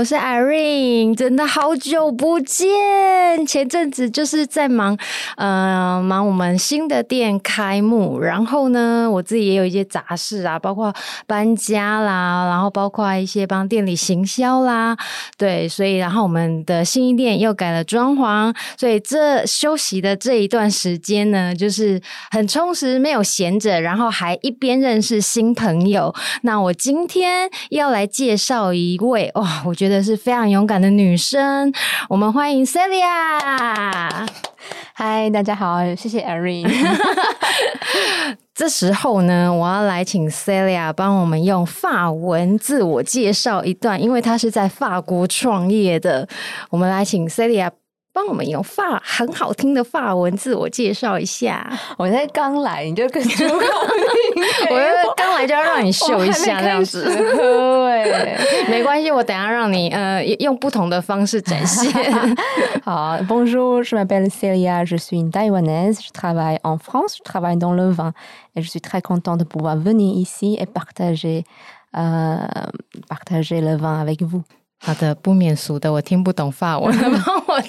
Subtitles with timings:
[0.00, 2.66] 我是 Irene，真的好久不见。
[3.46, 4.96] 前阵子就是在忙，
[5.36, 10.90] 呃，忙我们新的店开幕，然后呢，我自己也有一些杂事啊，包括
[11.26, 14.96] 搬家啦，然后包括一些帮店里行销啦，
[15.36, 26.14] 对，所以然后我们的新店又改了装潢，所以这休息的这一段时间呢，就是很充实，没有闲着，然后还一边认识新朋友。
[26.40, 28.70] 那我今天要来介绍。
[28.72, 31.72] 一位哇，我觉得是非常勇敢的女生，
[32.10, 34.26] 我们欢迎 Celia。
[34.92, 36.68] 嗨，大家好，谢谢 Irene。
[38.54, 46.28] 这时候呢，我要来请 Celia 帮我们用法文自我介绍一段，因为她是在法国创业的。
[46.68, 47.70] 我们来请 Celia。
[48.12, 51.70] 帮我们用法很好听的法文自我介绍一下。
[51.96, 57.04] 我在刚来，你就跟住我，我刚来就要让你秀一下这样子。
[57.04, 61.92] 对，没关系，我等下让你呃用不同的方式展现。
[62.84, 67.90] 好，Bonjour, je m'appelle Celia, je suis une Taïwanaise, je travaille en France, je travaille dans le
[67.90, 68.12] vin,
[68.56, 71.44] et je suis très contente de pouvoir venir ici et partager,
[71.96, 72.38] euh,
[73.08, 74.42] partager le vin avec vous.
[74.82, 77.60] 好的，不免俗的，我听不懂法文，帮我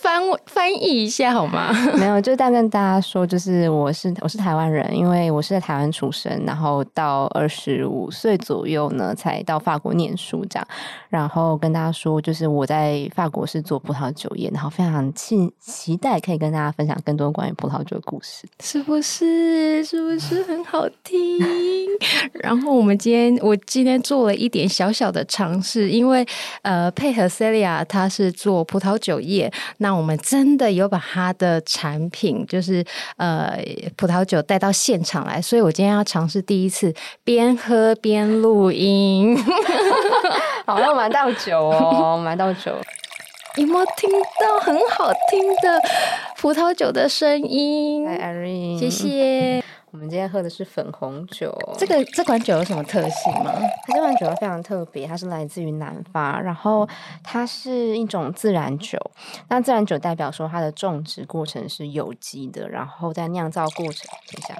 [0.00, 1.70] 翻翻译一下好吗？
[1.98, 10.66] 没有，就大概跟大家说，就是我是我是台湾人，因为我是在台湾出生，然后到二十五岁左右呢，才到法国念书这样。
[11.10, 19.84] 然后跟大家说，就是我在法国是做葡萄酒业，然后非常期期待可以跟大家分享更多关于葡萄酒的故事，是不是？
[19.84, 21.38] 是不是很好听？
[22.34, 26.26] 然后我们今天我今天做了一点小小的尝试，因为。
[26.62, 32.84] 呃，配合 Celia，他是做葡萄酒业，那我们真的有把他的产品，就是
[33.16, 33.58] 呃
[33.96, 36.94] 葡萄酒带到现场来，所以我今天要尝试第一次
[37.24, 39.36] 边喝边录音，
[40.66, 42.72] 好，要买到酒哦，买到酒，
[43.56, 44.10] 有没有听
[44.40, 45.80] 到很好听的
[46.36, 48.06] 葡萄酒的声音
[48.78, 49.62] 谢谢。
[49.92, 53.52] 我们今天喝的是粉红酒，这个这款酒有什么特性吗？
[53.84, 56.88] 它这款酒非常特别，它是来自于南法，然后
[57.24, 58.98] 它是一种自然酒。
[59.48, 64.56] 那自然酒代表说它的种植过程是有机的，然后在酿造过程，等一下，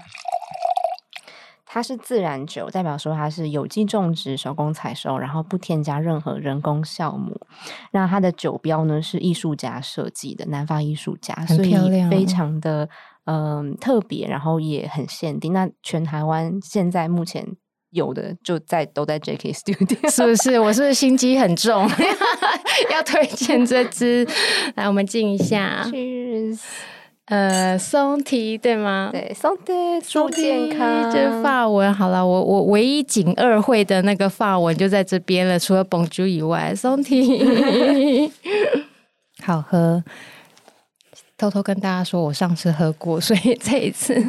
[1.64, 7.40] 它是自然酒，代表说它是有机种植、手工采收，然后不添加任何人工酵母。
[7.92, 11.72] 那它的酒标呢是艺术家设计的，南法艺术家，所以
[12.10, 12.88] 非常的。
[13.32, 15.52] 嗯，特别，然后也很限定。
[15.52, 17.46] 那全台湾现在目前
[17.90, 20.58] 有的就在都在 JK Studio，是不是？
[20.58, 21.88] 我是不是心机很重？
[22.90, 24.26] 要推荐这支，
[24.74, 25.84] 来，我们敬一下。
[25.92, 26.58] Cheers。
[27.26, 29.10] 呃，松提对吗？
[29.12, 31.12] 对，松提，祝健康。
[31.12, 38.28] 这法文好了，我我唯一仅二会的那个法文就在这边了，除了 Bonjour 以外，松提
[39.44, 40.02] 好喝。
[41.40, 44.22] 偷偷跟大家说，我上次喝过，所以这一次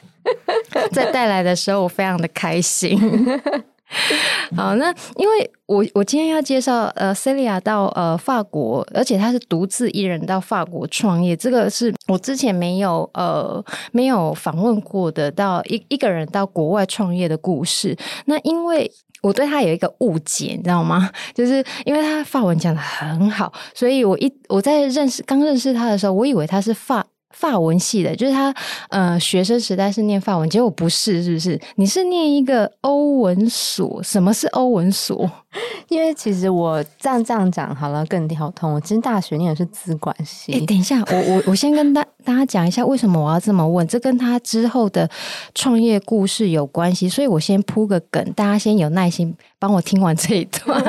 [0.90, 2.98] 在带来的时候，我非常的开心。
[4.56, 17.94] 好，那因为我我今天要介绍呃，Celia 到呃法国，而且她是独自一人到法国创业，这个是我之前没有呃没有访问过的，到一一个人到国外创业的故事。
[18.24, 18.90] 那因为。
[19.22, 21.10] 我对他有一个误解，你知道吗？
[21.34, 28.54] 就是因为他发文讲的很好，所以我一我在认识刚认识他的时候，我以为他是发法文系的，就是他
[28.90, 31.60] 呃学生时代是念法文，结果不是，是不是？
[31.76, 34.02] 你是念一个欧文所？
[34.02, 35.30] 什么是欧文所？
[35.88, 38.74] 因为其实我这样这样讲好了更跳通。
[38.74, 40.52] 我其实大学念的是资管系。
[40.52, 45.08] 哎，等一下，我我我先跟大大家讲一下为什么我要这么问，这跟他之后的
[45.54, 50.78] 创业故事有关系，所以我先铺个梗，大家先有耐心帮我听完这一段。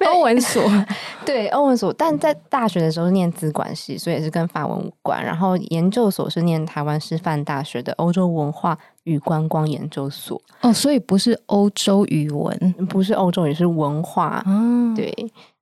[0.06, 0.62] 欧文所，
[1.24, 5.24] 对，欧文所，但在大学的时候念资管系，所以也是跟法文无关。
[5.24, 10.40] 然后研究所是念台湾师范大学的欧洲文化与观光研究所。
[10.60, 14.42] 哦，所以不是欧洲语文，不是欧洲语，是文化。
[14.46, 15.12] 嗯，对。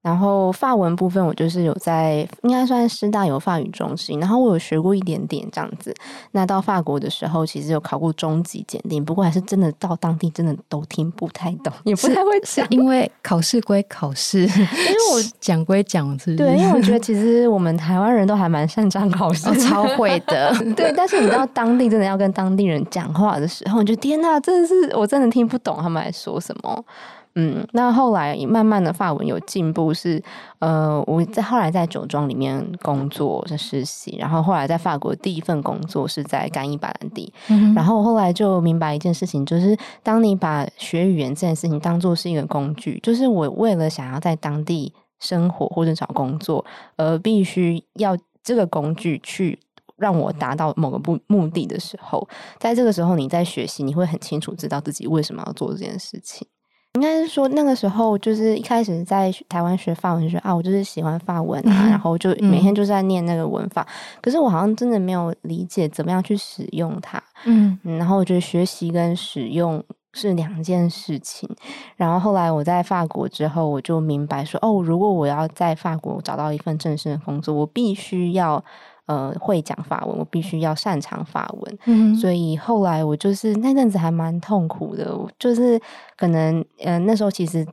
[0.00, 5.92] 然后法文部分，我就是有在应该算师大有法语中心，然后我有学过一点点这样子。
[6.30, 12.64] 那到法国的时候，其实有考过中级检定，不过还是真的到当地真的都听不太懂，也不太会讲。
[12.70, 16.36] 因为考试归考试，因为我讲归讲，是是？
[16.36, 20.54] 对，因为我觉得其实我们台湾人都还蛮擅长考试，哦，超会的。
[20.76, 26.84] 对，但是你到当地真的要跟当地人讲话的时候，你就天哪，真的是我真的听不懂他们在说什么。
[27.34, 30.24] 嗯，那后来慢慢的法文有进步是，是
[30.58, 46.64] 呃，我在后来在酒庄里面工作的实习，然后后来在法国第一份工作是在干伊白兰地，嗯、然后后来就明白一件事情，就是当你把学语言这件事情当做是一个工具，就是我为了想要在当地生活或者找工作，
[46.96, 49.58] 而必须要这个工具去
[49.96, 52.26] 让我达到某个目目的的时候，
[52.58, 56.46] 在这个时候你在学习，你会很清楚知道自己为什么要做这件事情。
[56.94, 63.82] 应该是说那个时候，就是一开始在台湾学法文就说啊，我就是喜欢法文啊，嗯、然后就每天就在念那个文法。
[63.82, 67.22] 嗯、可是我好像真的没有理解怎么样去使用它。
[67.44, 69.80] 嗯，然后我觉得学习跟使用
[70.14, 71.48] 是两件事情。
[71.96, 78.64] 然后后来我在法国之后，我就明白说，哦，如果我要在法国找到一份正式的工作，我必须要。
[79.08, 85.80] 呃，会讲法文，我必须要擅长法文，嗯，所以后来我就是那阵子还蛮痛苦的，就是
[86.14, 87.66] 可能呃那时候其实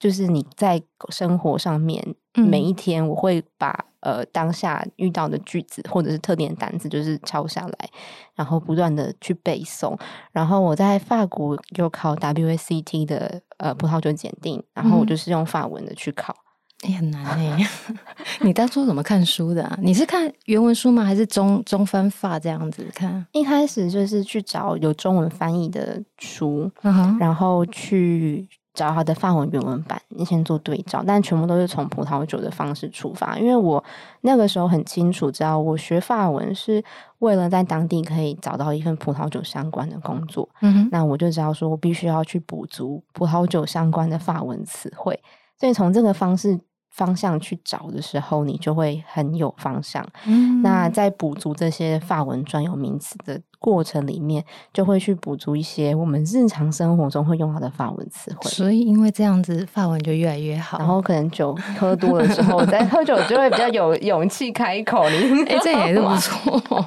[0.00, 2.02] 就是你在生活上面，
[2.36, 7.90] 嗯、每一天我会把呃当下遇到的句子或者是特点单词就是抄下来，
[8.34, 9.94] 然后不断的去背诵，
[10.32, 16.32] 然后我在法国又考 WACT 的呃葡萄酒检定，然后我就是用法文的去考。
[16.32, 16.47] 嗯
[16.82, 17.68] 哎、欸，很难哎！
[18.40, 19.76] 你当初怎么看书的啊？
[19.82, 21.04] 你是看原文书吗？
[21.04, 23.26] 还是中中翻法这样子看？
[23.32, 31.02] 一开始就是去找有中文翻译的书，嗯、然后去找它的法文原文版，你先做对照。
[31.04, 33.82] 但全部都是从葡萄酒的方式出发，因为我
[34.20, 36.80] 那个时候很清楚知道，我学法文是
[37.18, 40.48] 为了在当地可以找到一份葡萄酒相关的工作。
[40.60, 45.20] 嗯哼，那我就知道说我必须要去补足葡萄酒相关的法文词汇，
[45.58, 46.60] 所以从这个方式。
[46.98, 50.04] 方向去找的时候，你就会很有方向。
[50.26, 58.50] 嗯，那在补足这些法文专有名词的过程里面，就会去补足一些我们日常生活中会用到的法文词汇。
[58.50, 60.78] 所以，因为这样子，法文就越来越好。
[60.78, 65.08] 然后，可能酒喝多了之后，再喝酒就会比较有勇气开口。
[65.10, 66.86] 你哎、欸，这也是不错。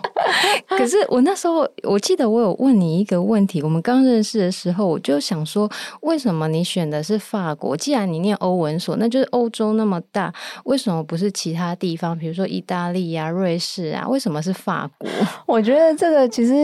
[0.69, 3.61] 可是我那时候，我记得我有问你一个问题。
[3.61, 5.69] 我们刚认识的时候，我就想说，
[6.01, 7.75] 为什么你选的是法国？
[7.75, 10.33] 既然你念欧文所，那就是欧洲那么大，
[10.63, 12.17] 为什么不是其他地方？
[12.17, 15.09] 比如说意大利啊、瑞士啊，为什么是法国？
[15.45, 16.60] 我觉得这个其实。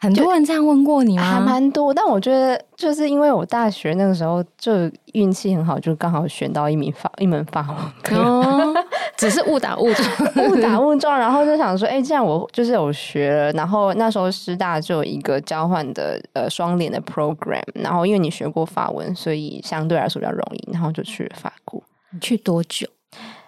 [0.00, 1.22] 很多人这样问过你吗？
[1.24, 4.72] 还蛮多，但我觉得就是因为我大学那个时候就
[5.14, 8.74] 运气很好，就刚好选到一名法一门法文课，哦、
[9.16, 10.08] 只是误打误撞，
[10.48, 13.50] 误打误撞，然后就想说，哎、欸，这样我就是有学了。
[13.52, 21.82] 然后那时候师大就有一个交换的呃双联的 program，然后因为你学过法文，所以相对来说比较容易，然后就去了法国。
[22.12, 22.86] 你去多久？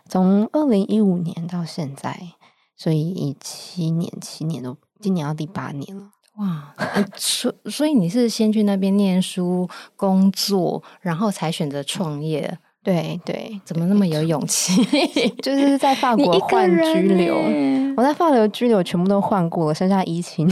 [0.08, 2.18] 从二零一五年到现在，
[2.76, 6.10] 所以七年，七年都今年要第八年了。
[6.36, 6.74] 哇，
[7.16, 12.58] 所所以你是先去那边念书、工作，然后才选择创业？
[12.82, 14.82] 对对，怎么那么有勇气？
[15.42, 17.36] 就是在法国换居留，
[17.94, 20.50] 我在法国居留全部都换过了，剩下疫情。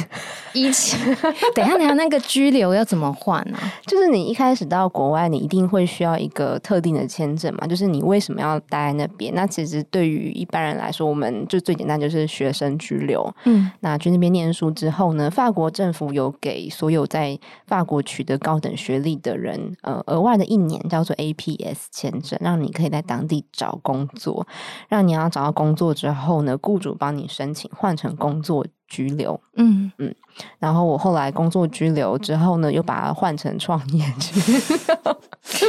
[0.53, 0.99] 疫情，
[1.55, 3.59] 等一下，等一下，那个居留要怎么换呢？
[3.87, 7.67] 就是你一开始到国外，你一定会需要一个特定的签证嘛？
[7.67, 9.35] 就是你为什么要待在那边？
[9.35, 13.27] 那其实对于一般人来说，我们就最简单就是学生居留。
[13.45, 22.13] 嗯，那去那边念书之后呢，法国政府有给所有在法国取得高等学历的人，呃，额外的一年叫做 APS 签。
[22.41, 24.47] 让你可以在当地找工作，
[24.89, 29.41] 让你要找到工作之后呢，雇主帮你申请换成工作居留。
[29.57, 30.15] 嗯嗯，
[30.59, 34.61] 然后我后来工作居留之后呢，又把它换成创业居留。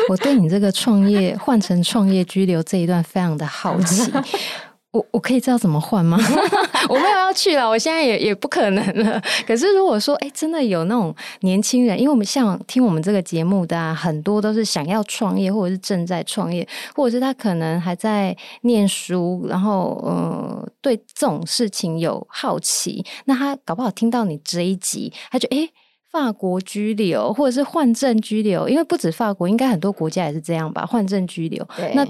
[0.10, 4.12] 我对你这个创业换成创业居留这一段非常的好奇。
[4.92, 6.18] 我我可以知道怎么换吗？
[6.90, 9.22] 我没有要去了，我现在也也不可能了。
[9.46, 25.70] 可是如果说，哎，真的有那种年轻人，因为我们像听我们这个节目的啊，很多都是想要创业，或者是正在创业，或者是他可能还在念书，然后呃，对这种事情有好奇，那他搞不好听到你这一集，他就哎，
[26.12, 31.64] 法国居留，或者是换证居留，因为不止法国，应该很多国家也是这样吧，换证居留。
[31.78, 32.08] 对那。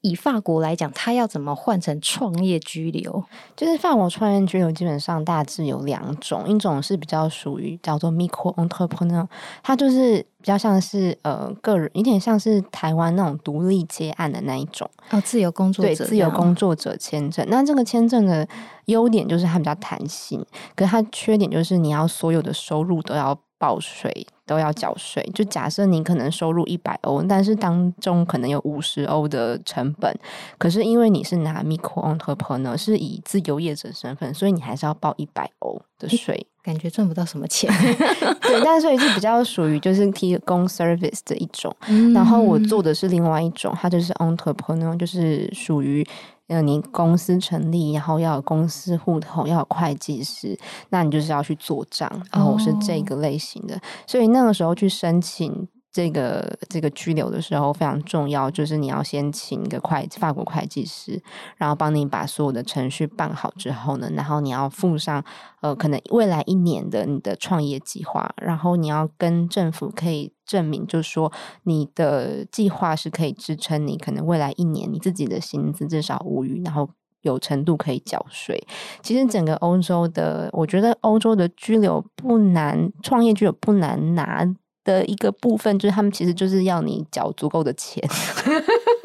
[0.00, 3.24] 以法国来讲，他要怎么换成创业居留？
[3.56, 9.26] 就是法国创业居留基本上大致有两种，一种是比较属于叫做 micro entrepreneur，
[9.62, 17.44] 它就是比较像是呃个人，有点像是台湾那种独立接案的那一种哦，自由工作者，对，自由工作者签证。
[17.50, 18.46] 那这个签证的
[18.84, 20.44] 优点就是它比较弹性，
[20.76, 24.26] 可是它缺点就是你要所有的收入都要报税。
[24.48, 25.22] 都要缴税。
[25.34, 30.10] 就假设你可能收入一百欧，但是当中可能有五十欧的成本，
[30.56, 36.46] 可是因为你是拿 micro-entrepreneur，是以自由业者身份，所以你还是要报一百欧的税。
[36.62, 37.70] 感觉赚不到什么钱，
[38.40, 41.74] 对，但是所以是比较属于就是提供 service 的一种。
[41.88, 46.06] 嗯、然后我做的是另外一种，它就是 entrepreneur，就是属于。
[46.48, 52.10] 呃，你公司成立，然后要有公司户头，要有会计师，那你就是要去做账。
[52.32, 61.20] 然后我是这个类型的，哦、所以那个时候去申请这个这个居留的时候非常重要，就是你要先请一个会法国会计师，
[61.56, 65.24] 然后帮你把所有的程序办好之后呢，然后你要附上
[65.60, 70.32] 呃，可能未来一年的你的创业计划，然后你要跟政府可以。
[70.48, 71.30] 证明就是说，
[71.64, 76.88] 你的计划是可以支撑你可能未来一年你自己的薪资至少无余，然后
[77.20, 78.58] 有程度可以缴税。
[79.02, 84.42] 其实整个欧洲的，我觉得欧洲的居留不难，创业居留不难拿
[84.88, 88.02] 的一个部分，就是他们其实就是要你缴足够的钱。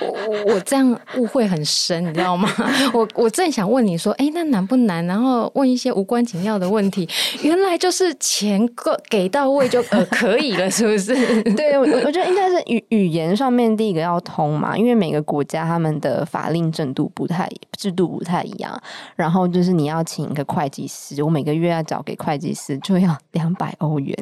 [0.00, 2.48] 我我这样误会很深，你知道吗？
[2.92, 5.04] 我我正想问你说，哎，那难不难？
[5.06, 7.08] 然后问一些无关紧要的问题，
[7.42, 11.14] 原来就是钱够给到位就呃可以了，是不是？
[11.54, 18.80] 对，我我觉得应该是语语言上面第一个要通嘛，因为每个国家他们的法令制度不太制度不太一样。
[19.14, 24.16] 然后就是你要请一个会计师，我每个月要找给会计师就要两百欧元，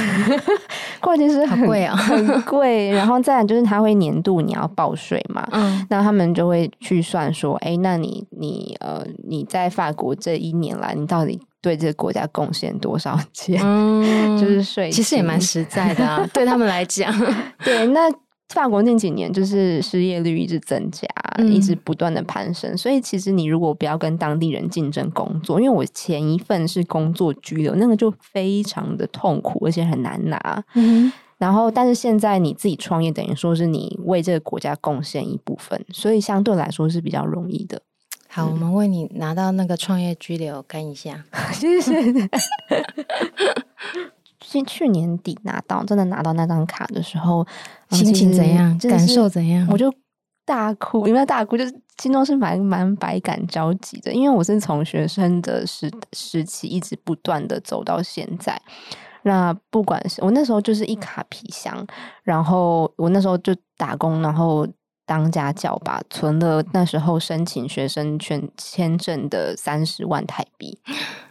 [1.00, 2.90] 会计师很贵啊，很贵。
[2.90, 4.70] 然后再来就是他会年度你要。
[4.80, 13.60] 报税嘛，嗯，那他们就会去算说，哎，那你你呃你在法国这一年来，你到底对这个国家贡献多少钱？
[13.62, 17.12] 嗯， 就是税，其实也蛮实在的啊， 对他们来讲。
[17.62, 18.10] 对，那
[18.54, 21.06] 法国近几年就是失业率一直增加，
[21.36, 30.64] 嗯、一直不断的攀升，所以其实你如果不要跟当地人竞争工作，因为我前一份是工作居留，那个就非常的痛苦，而且很难拿。
[30.74, 31.12] 嗯。
[31.40, 37.80] 然后，但是现在你自己创业，等于说是你为这个国家贡献一部分，所以相对来说是比较容易的。
[38.28, 41.94] 好，嗯、我们为你拿到那个创业居留干一下， 谢谢。
[44.38, 47.46] 去去年底拿到，真的拿到那张卡的时候，
[47.88, 48.78] 心情怎样？
[48.80, 49.66] 感受怎样？
[49.70, 49.90] 我就
[50.44, 58.60] 大哭，因为大哭就是心中是蛮蛮百感交集的，因为我是从学生的时时期一直不断的走到现在。
[59.22, 61.86] 那不管是我那时候就是一卡皮箱，
[62.22, 64.66] 然后我那时候就打工，然后
[65.06, 70.78] 当家教吧，存了那时候申请学生签签证的三十万台币，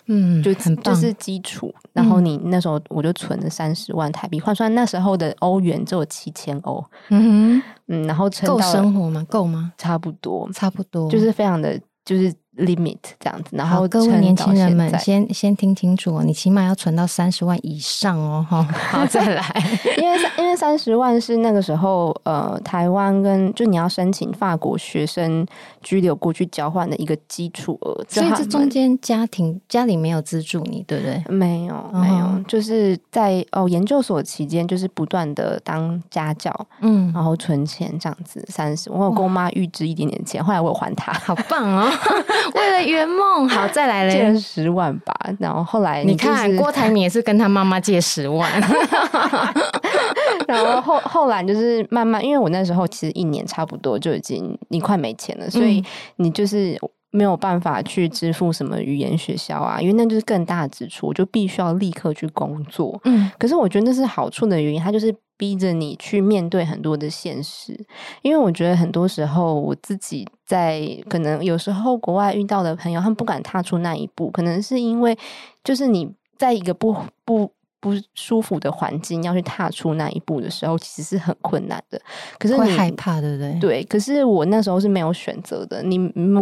[0.07, 1.73] 嗯，就很，就是基础。
[1.93, 9.25] 然后你那时候我就存了三十万台币，换算那时候的欧元只有七千欧，嗯哼，嗯，然后够生活吗？
[9.29, 9.73] 够吗？
[9.77, 11.79] 差不多，差不多，就是非常的。
[12.05, 19.43] 就是 limit 这样子，然后各位年轻人们先先听清楚哦，你起码要存到三十万以上哦， 哈，好再来，
[19.97, 25.45] 因为因为三十万是那个时候呃台湾跟就你要申请法国学生
[25.81, 31.23] 居留过去交换的一个基础额，所以这中间家庭家里没有资助你，对不对？
[31.29, 41.89] 没有没有，哦、就是在哦研究所期间就是不断的当家教，嗯，然后存钱这样子三十，我有跟我妈预支一点点钱，后来我有还她，好棒哦。
[42.55, 45.13] 为了圆梦，好再来嘞，借十万吧。
[45.39, 48.49] 然后后来你，就是，你看，郭台铭也是跟他妈妈借十万。
[50.47, 55.83] 然后后后来就是慢慢，因为我那时候其实一年差不多就已经你快没钱了，所以
[56.17, 56.79] 你就是
[57.11, 62.99] 没有办法去支付什么语言学校啊，因为那就是更大的支出，我就必须要立刻去工作。
[63.03, 65.13] 嗯，可是我觉得那是好处的原因，它就是。
[65.39, 67.73] 逼着你去面对很多的现实，
[68.21, 75.17] 因为我觉得很多时候我自己在可能有时候国外遇到的朋友，他们不敢踏出那一步，可能是因为
[75.63, 76.93] 就是你在一个不
[77.23, 77.49] 不。
[77.81, 81.97] 不舒服的环境，要去踏出那一步的时候，其实是很困难的。
[82.37, 83.57] 可是你会害怕，对不对？
[83.61, 83.83] 对。
[83.85, 85.81] 可是我那时候是没有选择的。
[85.81, 85.97] 你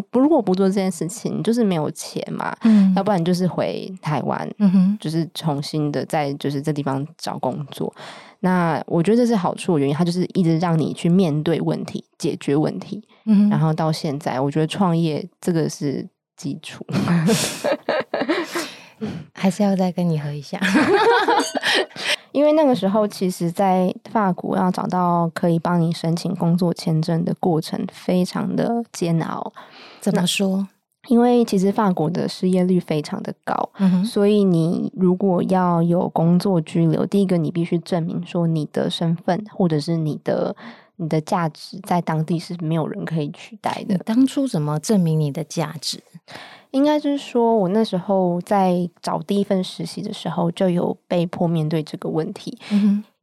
[0.09, 2.57] 不如果不做这件事情，你就是没有钱嘛。
[2.63, 2.91] 嗯。
[2.95, 7.93] 要不然就是回台湾，嗯哼，就是重新的在就是这地方找工作。
[8.39, 13.03] 那我觉得这是好处的原因，它就是一直让你去面对问题、解决问题。
[13.25, 13.49] 嗯。
[13.49, 16.85] 然后到现在，我觉得创业这个是基础。
[19.31, 20.59] 还是要再跟你喝一下，
[22.33, 29.53] 因为那个时候，其实，在法国要找到可以帮你申请工作签证的过程非常的煎熬。
[30.01, 30.67] 怎么说？
[31.07, 40.55] 因为其实法国的失业率非常的高，嗯，所以你如果要有工作居留，第一个你必须证明说你的身份或者是你的。
[40.99, 43.95] 你的价值在当地是没有人可以取代的。
[43.99, 46.01] 当初怎么证明你的价值？
[46.71, 52.57] 应该就是说，我那时候在找第一份实习的时候，就有被迫面对这个问题。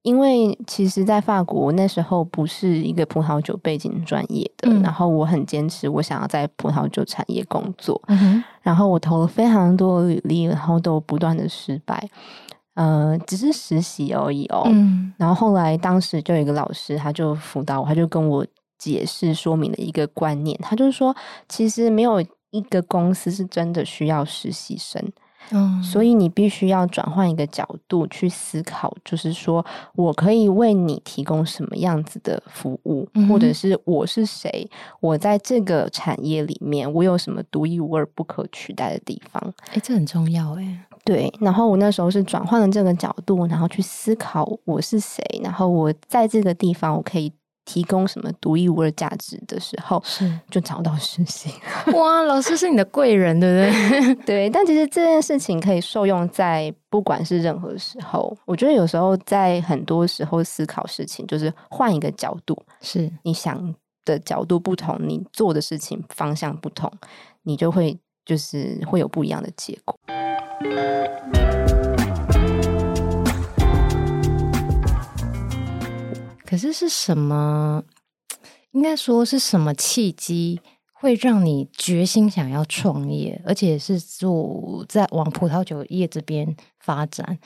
[0.05, 8.01] 因为其实，在法国那时候不是一个葡萄酒背景专业的，嗯、然后我很坚持，我想要在葡萄酒产业工作。
[8.63, 12.09] 然后我投了非常多的履历，然后都不断的失败。
[12.75, 14.63] 呃，只是实习而已哦。
[14.67, 18.47] 嗯，然后后来当时就有一个老师，他就辅导我，他就跟我
[18.79, 21.15] 解释说明了一个观念，他就是说，
[21.49, 22.25] 其实没有。
[22.55, 25.03] 一个公司是真的需要实习生，
[25.51, 34.69] 嗯，所以你必须要转换一个角度去思考，就是说我可以为你提供什么样子的服务，嗯、或者是我是谁，
[35.01, 39.53] 我在这个产业里面我有什么独一无二、不可取代的地方？
[39.73, 40.81] 哎，这很重要哎。
[41.05, 47.33] 对，然后我那时候是转换了这个角度，然后去思考我是谁，然后我在这个地方我可以。
[47.65, 51.51] 提供什么独一无二价值的时候，是就找到实习。
[51.95, 53.73] 哇，老师是你的贵人，对不
[54.05, 54.15] 对？
[54.27, 58.37] 对，但其实这件事情可以受用在不管是任何时候。
[58.45, 66.93] 我觉得有时候在很多时候思考事情，就是换一个角度，是你想的角度不同，你做的事情方向不同，
[67.43, 69.99] 你就会就是会有不一样的结果。
[76.55, 77.83] 可是是什么？
[78.71, 80.61] 应该说是什么契机
[80.93, 87.41] 会让你决心想要创业，而且是做在往葡萄酒业这边发展？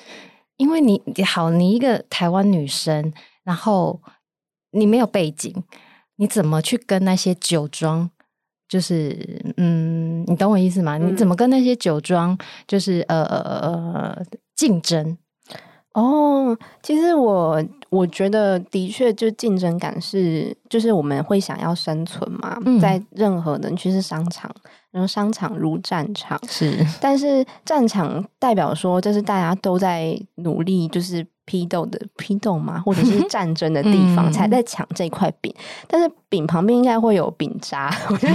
[0.58, 3.10] 因为你好，你一个台湾女生，
[3.44, 3.98] 然后
[4.72, 5.54] 你没有背景，
[6.16, 8.10] 你怎么去跟那些酒庄？
[8.68, 10.98] 就是嗯，你懂我意思吗？
[10.98, 12.36] 嗯、你怎么跟那些酒庄
[12.66, 14.22] 就是呃呃呃
[14.54, 15.16] 竞争？
[15.94, 24.50] 哦，其实我我觉得的确，就竞争感是，就是我们会想要生存嘛，嗯、在任何的，其实商场，
[24.90, 31.26] 然后商场如战场是，但是战场代表说，这是大家都在努力，就是。
[31.48, 35.50] 批斗的批斗嘛，或者是战争的地方，才在抢这块饼。
[35.86, 38.34] 但是饼旁边应该会有饼渣， 我觉得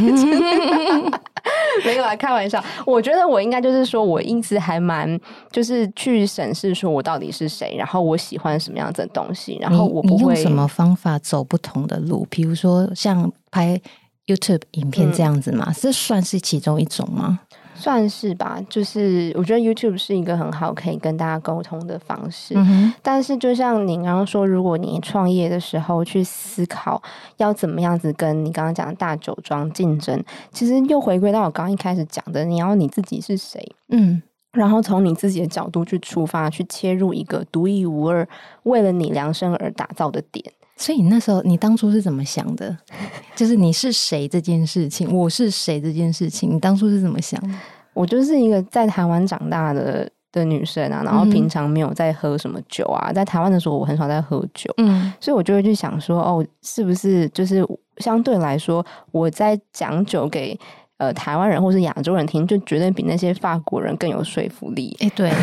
[1.85, 2.63] 没有啊，开玩笑。
[2.87, 5.19] 我觉得我应该就是说，我因此还蛮
[5.51, 13.79] 就是去审视，说我到底是谁，然后我喜欢什么样子的东西，然后我不会用什么方法走不同的路，比如说像拍
[14.25, 17.41] YouTube 影片这样子嘛，嗯、这算是其中一种吗？
[17.75, 22.53] 算是吧，就是我觉得 YouTube 是一个很好可以跟大家沟通的方式。
[22.55, 27.01] 嗯、但是就像你刚刚说，如果你创业的时候去思考
[27.37, 33.75] 要怎么样子跟你刚刚讲的大酒庄竞争，其实又回归到我刚刚一开始讲的，你要你自己是谁？
[33.89, 38.27] 嗯，然后从你自己的角度去出发，去切入一个独一无二、
[38.63, 40.45] 为了你量身而打造的点。
[40.83, 42.77] 所以你那时候，你当初是怎么想的？
[43.37, 47.55] 就是你是谁这件事情，我是谁这件事情，你当初是怎么想的？
[47.93, 57.65] 我就是一个在台湾长大的的女生啊，然后平常没有在喝什么酒啊，嗯、在台湾的时候我很少在喝酒，嗯，所以我就会去想说，哦，是不是就是
[57.99, 60.59] 相对来说，我在讲酒给
[60.97, 64.93] 呃台湾人或是亚洲人听，就绝对比那些法国人更有说服力？
[64.99, 65.31] 哎，对。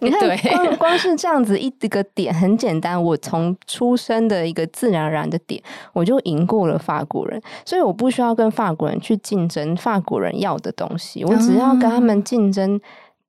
[0.00, 12.80] 你看，光光是这样子一个点很简单，我从出生的一个自然而然的点，我就赢过了法国人，所以我不需要跟法国人去竞争法国人要的东西，我只要跟他们竞争，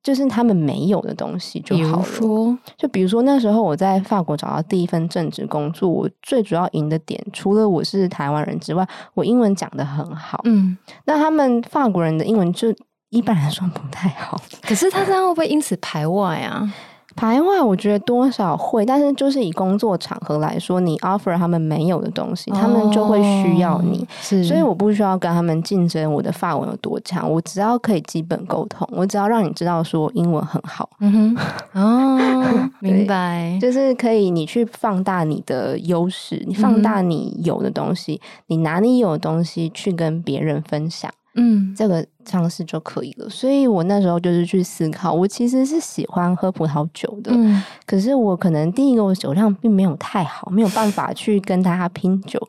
[0.01, 2.03] 就是他们没有的东西就好了。
[2.03, 10.41] 说，就比如说那时候我在法国找到第一份正职工作，我最主要赢的点，除了我是台湾人之外，我英文讲得很好。
[10.45, 12.73] 嗯，那他们法国人的英文就。
[13.13, 16.73] 一般来说不太好，可是他这样会不会因此排外啊？
[17.15, 24.03] 排外，我觉得多少会，但是就是以工作场合来说，你 offer 他们没有的东西，哦、他们就会需要你。
[24.19, 30.89] 是，所以我不需要跟他们竞争我的法文有多强，我只要可以基本沟通，我只要让你知道说英文很好。
[31.01, 41.11] 嗯哼，哦， 明白，就是可以你去放大你的优势，你放大你有的东西，嗯、你拿你有的东西去跟别人分享。
[41.35, 43.27] 嗯，这个尝试就可以了。
[43.27, 52.39] 所以我那时候就是去思考，我其实是喜欢喝葡萄酒的，嗯、可是我可能第一个我酒量并没有太好，没有办法去跟大家拼酒。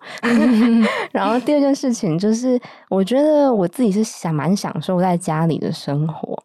[1.12, 6.38] 然后第二件事情就是，我觉得我自己是想蛮享受在家里的生活。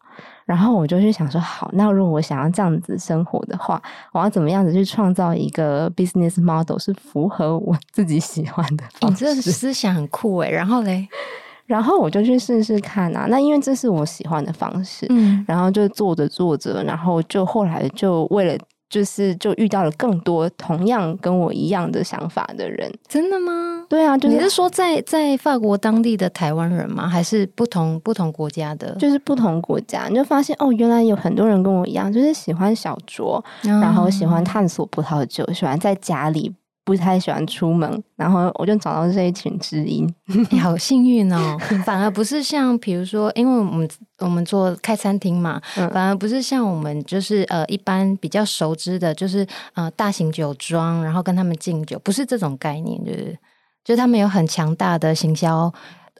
[0.46, 3.80] 然后我就去想说，好，那如果我想要这样子生活的话，
[4.12, 8.82] 我要怎么样子去创造一个 business model 是符合我自己喜欢的？
[9.02, 10.50] 你这个思想很酷诶。
[10.50, 11.06] 然后嘞？
[11.70, 22.92] 然后我就去试试看啊，那因为这是我喜欢的方式，嗯，然后就做着做着，然后就后来就为了就是就遇到了更多同样跟我一样的想法的人。
[23.06, 23.86] 真的吗？
[23.88, 27.08] 对啊，就是、你是说在在法国当地的台湾人吗？
[27.08, 28.92] 还是不同不同国家的？
[28.96, 36.52] 就是不同国家，你就发现哦，原来有很多人跟我一样，就是喜欢小酌，哦、然后喜欢探索葡萄酒，喜欢在家里。
[36.90, 40.12] 不太喜欢出门，然后我就找到这一群知音，
[40.50, 41.56] 你 好幸运哦！
[41.86, 53.38] 反而不是像比如说，因为我们我们做开餐厅嘛，嗯、反而不是像我们就是呃一般比较熟知的，就是呃大型酒庄，然后跟他们敬酒，不是这种概念，就是
[53.84, 55.72] 就是他们有很强大的行销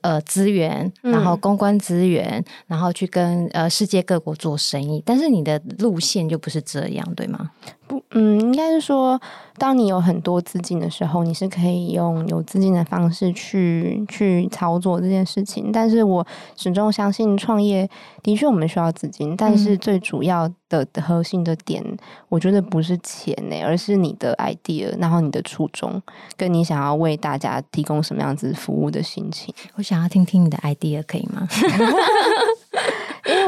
[0.03, 7.51] 呃资源，然后公关资源，嗯、然后去跟呃世界各国做生意，但是你的路线就不是这样，对吗？
[7.91, 9.21] 不，嗯，应该是说。
[9.59, 15.71] 当你有很多资金的时候，你是可以用有资金的方式去去操作这件事情。
[15.71, 16.27] 但是我
[16.57, 17.87] 始终相信创业
[18.23, 21.85] 的确我们需要资金，但是最主要的核心的点，
[22.31, 26.01] 我觉得不是钱呢，而是你的 idea，然后你的初衷，
[26.39, 29.55] 跟你想要为大家提供什么样子服务的心情。
[29.75, 31.47] 我想要听听你的 idea，可以吗？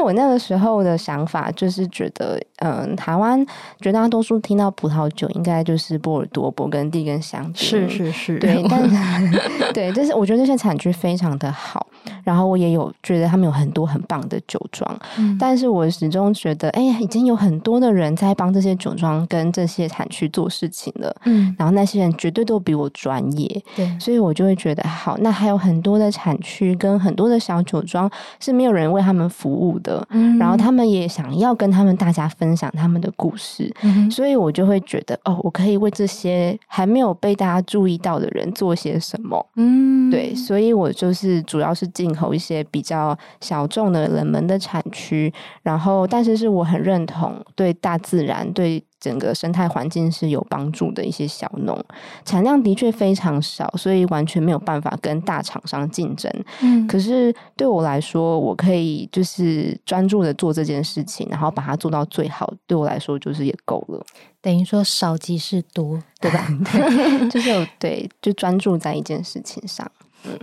[0.03, 3.43] 我那个时候的想法就是觉得，嗯，台湾
[3.79, 7.55] 绝大多数听到葡萄酒，应该就是波尔多、勃艮第跟香槟。
[7.55, 9.39] 是是是，对， 但是
[9.73, 11.87] 对，就是我觉得这些产区非常的好，
[12.23, 48.83] 然后我也有觉得他们有很多很棒的酒庄，嗯、但是我始终觉得，哎呀，已经有很多的人在帮这些酒庄跟这些产区做事情了，嗯，然后那些人绝对都比我专业，对，所以我就会觉得，好，那还有很多的产区跟很多的小酒庄是没有人为他们服务的，嗯，然后他们也想要跟他们大家分享他们的故事，嗯，所以我就会觉得，哦，我可以为这些还没有被大家注意到的人做些什么，嗯，对，所以我就是主要是进口一些比较小众的冷门的产区，然后但是是我很认同对大自然对。
[49.03, 51.77] 整个生态环境是有帮助的一些小农，
[52.23, 56.31] 产量的确非常少，所以完全没有办法跟大厂商竞争。
[56.61, 64.01] 嗯，可是对我来说，我可以就是专注的做这件事情，然后把它做到最好，对我来说就是也够了。
[64.41, 66.47] 等于说少即是多，对吧？
[66.71, 69.91] 对，就是有对，就专注在一件事情上。
[70.23, 70.39] 嗯，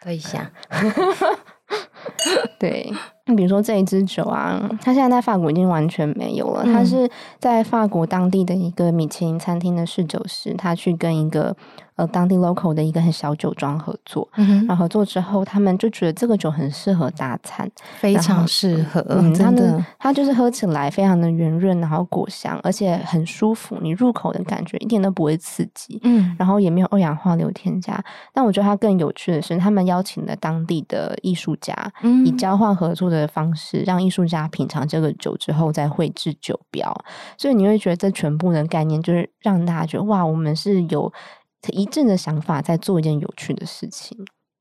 [0.00, 0.46] 可以想。
[2.58, 2.90] 对，
[3.28, 6.64] 你比如说这一支酒啊，它现在在法国已经完全没有了。
[6.64, 11.56] 它是在法国当地的一个米其林餐厅的侍酒师，他去跟一个。
[11.98, 19.04] 呃，当地 local 的一个很小酒庄合作，嗯、然后合作之后，他们就觉得这个酒很适合大餐，非常适合。
[19.08, 28.00] 嗯，真的，它就是喝起来非常的圆润，然后果香，而且很舒服，你入口的感觉一点都不会刺激，嗯，然后也没有二氧化硫添加。
[28.32, 36.94] 但我觉得它更有趣的是，他们邀请了当地的艺术家，嗯、以交换合作的方式，让艺术家品尝这个酒之后再绘制酒标。
[37.36, 41.12] 所以你会觉得这全部的概念就是让大家觉得哇，我们是有。
[41.72, 44.16] 一致的想法在做一件有趣的事情，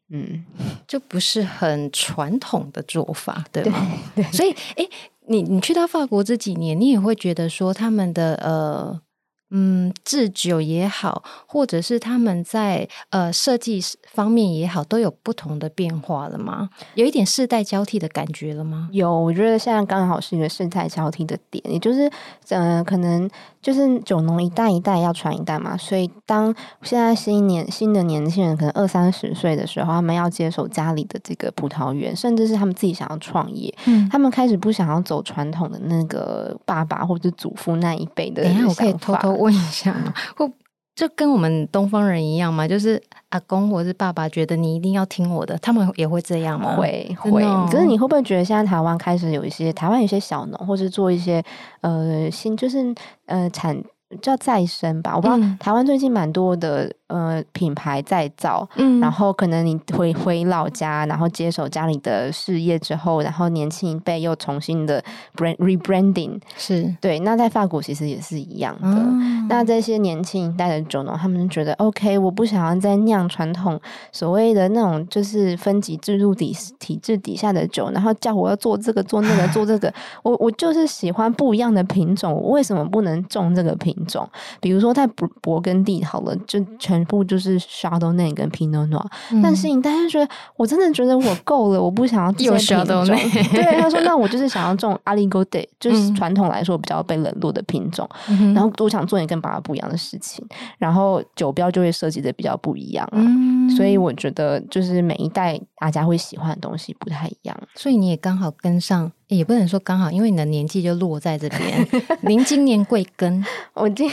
[0.10, 0.44] 嗯，
[0.88, 3.88] 就不是很传统的做法，对吗？
[4.16, 4.90] 对，对，所以，诶，
[5.28, 9.00] 你你去到法国这几年，你也会觉得说他们的呃。
[9.50, 13.82] 嗯，制酒也好，或者是他们在呃设计
[14.12, 16.70] 方面也好，都有不同的变化了吗？
[16.96, 18.90] 有一点世代交替的感觉了吗？
[18.92, 22.12] 有，我觉得现在刚好是一个世代交替的点，也就是
[22.50, 23.30] 呃，可能
[23.68, 39.34] 就是酒农一代一代要传一代嘛，所以当现在新年新的年轻人可能二三十岁的时候，他们要接手家里的这个葡萄园，甚至是他们自己想要创业，嗯，他们开始不想要走传统的那个爸爸或者祖父那一辈的，等一下我可以偷偷。
[39.34, 40.50] 问一下吗，会
[40.98, 42.68] 就跟我们东方人一样嘛？
[42.68, 46.76] 就是阿公或是爸爸觉得你一定要听我的，他们也会这样吗？
[46.76, 47.44] 会会。
[47.72, 51.44] 可是你会不会觉得现在台湾开始有一些台湾有一些小农，或是做一些
[51.82, 52.96] 呃新就是
[53.28, 53.80] 呃产
[54.24, 55.16] 叫再生吧？
[55.16, 56.92] 我不知道、嗯、台湾最近蛮多的。
[57.08, 65.02] 呃，品牌再造，嗯，然后可能你回回老家，然后接手家里的事业之后，然后年轻一辈又重新的
[65.34, 67.18] brand rebranding，是对。
[67.20, 68.88] 那在法国其实也是一样的。
[68.90, 73.80] 嗯、那这些年轻一代的酒农，他们觉得 OK，我不想要再酿传统
[74.12, 79.94] 所谓的那种就是分级制度底体制底下的酒，然后叫我要做这个做那个做这个，
[80.24, 84.30] 我我就是喜欢不一样的品种，我为什么不能种这个品种？
[84.60, 86.97] 比如说在勃勃艮第好了，就全。
[86.98, 93.06] 全部就是 Chardonnay 跟 Pinot Noir，嗯、但是你大家觉得，我真的觉得我够了，我不想要这些品种。
[93.06, 98.10] 对，他说，那我就是想要种 Aligoté， 就是传统来说比较被冷落的品种。
[98.30, 100.44] 嗯、然后我想做一件跟爸爸不一样的事情，
[100.80, 103.08] 然后酒标就会设计的比较不一样。
[103.12, 111.88] 嗯、所以我觉得就是每一代大家会喜欢的东西不太一样，所以你也刚好跟上，也不能说刚好，因为你的年纪就落在这边。
[112.22, 113.44] 您今年贵庚？
[113.74, 114.10] 我今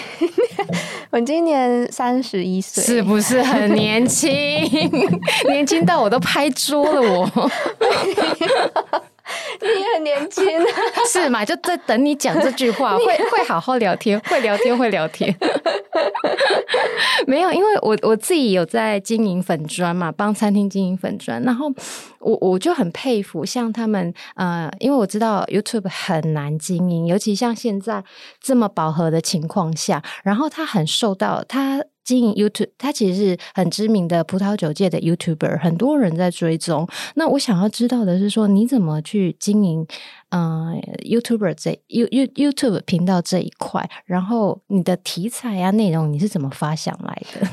[1.10, 4.30] 我今年三十一岁，是不是很年轻？
[5.48, 7.50] 年轻到我都拍桌了，我。
[9.60, 10.44] 你很年轻，
[11.10, 11.44] 是嘛？
[11.44, 15.34] 就在等你讲这句话， 会会好好聊天，会聊天，会聊天。
[17.26, 21.72] 没有，因为我我自己有在经营粉砖嘛，帮餐厅经营粉砖，然后
[22.20, 28.02] 我我就很佩服，像他们呃，因为我知道 YouTube 很难经营，尤其像现在
[28.40, 31.82] 这么饱和的情况下，然后他很受到他。
[32.04, 36.86] 经营 YouTube，他其实是很知名的葡萄酒界的 YouTuber，很多人在追踪。
[37.14, 39.86] 那我想要知道的是说，你怎么去经营？
[40.36, 47.46] 嗯、YouTuber 这 You You YouTube 频道这一块，然后你的题材啊内容你是怎么发想来的？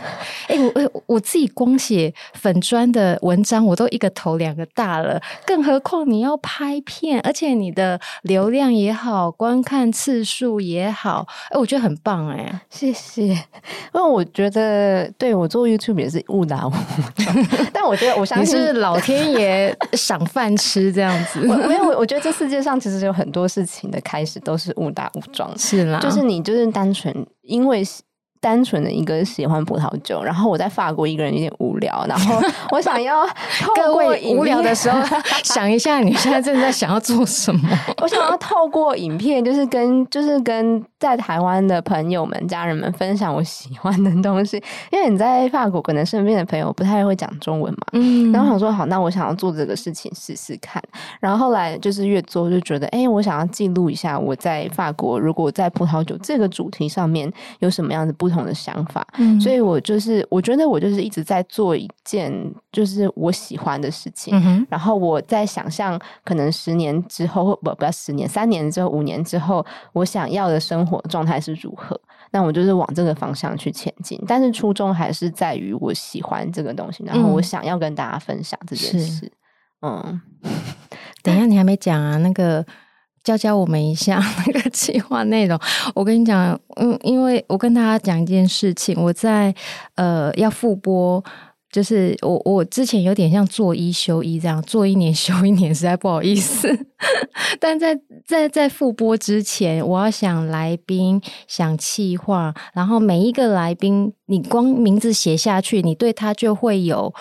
[0.47, 13.27] 哎、欸，我我自己光写粉专的文章，我都一个头两个大了，更何况你要拍片，而且你的流量也好，观看次数也好，哎、我觉得很棒哎、谢谢。
[13.93, 16.71] 因为我得对我做 YouTube 也是误打误
[17.15, 17.35] 撞，
[17.73, 21.39] 但我觉得我相信是 老天爷赏饭吃这样子。
[21.41, 22.79] 没有，我觉得这世界上。
[22.79, 27.83] 其实有很多事情的开始都是误打误撞，是啦，就是你就是单纯因为。
[28.41, 33.23] 单纯的一个喜欢葡萄酒，然后我在法国一个人有点无聊，然后 我想要
[33.75, 34.99] 各位无聊的时候
[35.45, 37.69] 想一下，你现在正在想要做什么？
[38.01, 44.61] 我想要透过影片，就是跟就是跟在台湾的朋友们、家人们分享我喜欢的东西。
[44.91, 50.81] 因为你在法国，可能身边的朋友不太会讲中文嘛，嗯，然后想说好，那我想要做这个事情试试看。
[51.19, 58.30] 然后后来就是越做就觉得，哎，我想要记录一下我在法国，如果在葡萄酒这个主题上面有什么样的不。
[58.31, 62.31] 不同的想法，嗯，所以我就是我觉得我就是一直在做一件
[62.71, 71.99] 就是我喜欢的事情，嗯，然后我在想象可能十年之后，不不要十年，三年之后，五年之后，我想要的生活状态是如何？
[72.31, 79.29] 那我就是往这个方向去前进，但是初衷还是在于我喜欢这个东西，然后我想要跟大家分享这件事。
[79.81, 80.21] 嗯，
[81.23, 82.65] 等一下，你还没讲啊，那个。
[83.23, 85.59] 教教我们一下 那个计划内容。
[85.93, 89.53] 我跟你讲，嗯，因为我跟大家讲一件事情，我在
[89.95, 91.23] 呃要复播，
[91.71, 96.67] 就是我我之前有点像做一休一这样，做一年休一年，实在不好意思。
[97.59, 107.13] 但在在在复播之前，我要想来宾，想企划，然后每一个来宾，你光名字写下去，你对他就会有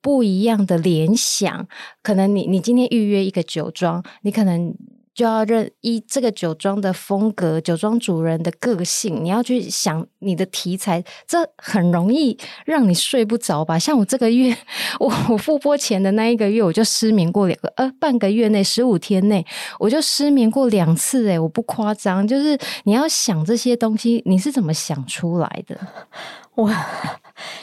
[0.00, 1.66] 不一样的联想。
[2.02, 4.72] 可能你你今天预约一个酒庄，你可能。
[5.18, 13.76] 就要认依这个酒庄的风格，酒庄主人的个性，你要去想你的题材，这很容易让你睡不着吧？
[13.76, 14.56] 像我这个月，
[15.00, 19.44] 我我复播前的那一个月，我就失眠过两个，呃，半个月内十五天内，
[19.80, 25.76] 我就失眠过两次，诶，我不夸张，就是你要想这些东西，你是怎么想出来的？
[26.62, 26.86] 哇，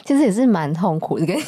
[0.04, 1.42] 其实也是蛮痛苦的，跟你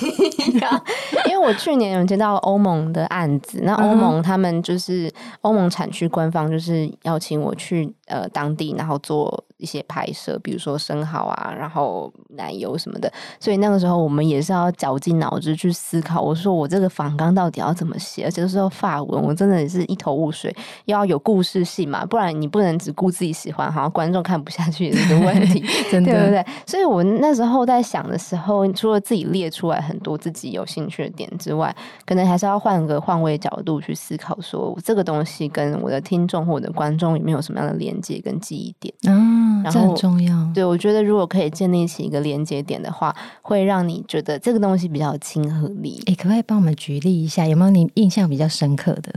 [0.53, 0.83] 一样，
[1.29, 5.13] 因为我去年有接到欧盟的案子，那欧盟他们就是
[5.43, 26.45] 欧盟产区官方就是邀请我去呃当地，然后做一些拍摄，比如说生蚝啊，然后奶油什么的，所以那个时候我们也是要绞尽脑汁去思考，我说我这个仿纲到底要怎么写，而且都是要法文，我真的是一头雾水，又要有故事性嘛，不然你不能只顾自己喜欢，好像观众看不下去也是个问题， 真的对不对？
[26.67, 27.39] 所以我那。
[27.39, 31.73] 时候在想的时候，除了自己列出来很多自己有兴趣的点之外，
[32.05, 38.93] 可能还是要换个换位角度去思考，说这个东西跟我的听众或者观众有没有什么样的连接跟记忆点？
[39.07, 40.51] 嗯，然后这很重要。
[40.55, 46.01] 对，我觉得如果可以建立起一个连接点的话，会让你觉得这个东西比较亲和力。
[46.07, 47.47] 诶，可不可以帮我们举例一下？
[47.47, 49.13] 有没有你印象比较深刻的？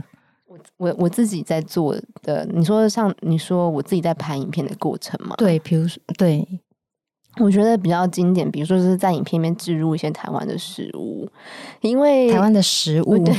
[0.46, 5.34] 我我我自己在做的，你说像你说我自己在拍影片的过程嘛？
[5.36, 6.46] 对，比如说对。
[7.40, 11.28] 我觉得比较经典，比如说是在影片里面置入一些台湾的食物，
[11.80, 13.34] 因为台湾的食物， 对，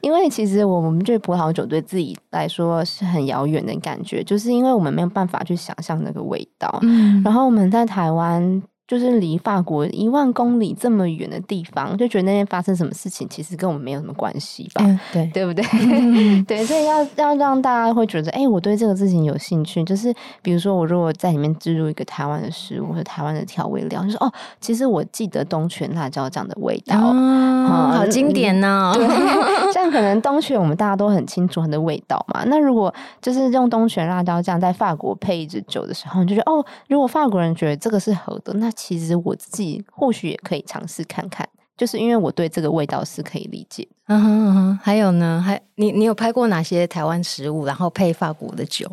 [0.00, 8.62] 因为其实我们对葡萄酒对自己来说是很遥远的感觉，就是因为我们没有办法去想象那个味道，嗯，然后我们在台湾。
[8.88, 14.82] 就是离法国一万公里这么远的地方，就觉得那边发生什么事情，其实跟我们没有什么关系吧？
[14.82, 15.62] 嗯、对，对不对？
[15.72, 19.84] 嗯、 对，所以要要让大家会觉得，哎、欸，我对这个事情有兴趣。
[19.84, 28.96] 就是比如说，我如果在里面置入一个台湾的食物或者台湾的调味料，就是哦，其实我记得东泉辣椒酱的味道，哦嗯、好经典呢、哦。
[28.96, 29.06] 对，
[29.72, 32.42] 像可能东泉我们大家都很清楚它的味道嘛。
[32.46, 43.86] 那如果就是用东泉辣椒酱在法国配一支酒的时候，你就觉得哦，如果法国人觉得这个是合的，那其实我自己或许也可以尝试看看，就是因为我对这个味道是可以理解。
[44.06, 45.42] 嗯哼嗯哼，还有呢？
[45.44, 48.90] 还你你有拍过哪些台湾食物，然后配法国的酒？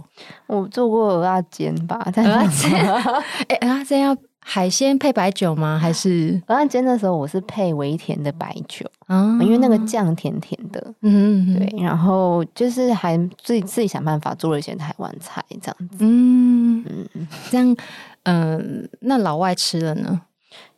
[0.48, 2.94] 我做过蚵仔煎吧，蚵仔煎。
[3.48, 5.80] 哎，蚵仔煎要海鲜配白酒吗？
[5.82, 10.94] 还是蚵仔煎的时候我是配微甜的白酒，啊，因为那个酱甜甜的。
[11.02, 11.82] 嗯哼，对。
[11.82, 15.98] 然后就是还自己自己想办法做了一些台湾菜，这样子。
[16.00, 17.78] 嗯嗯，这样
[18.26, 20.22] 嗯、呃，那老外吃了呢？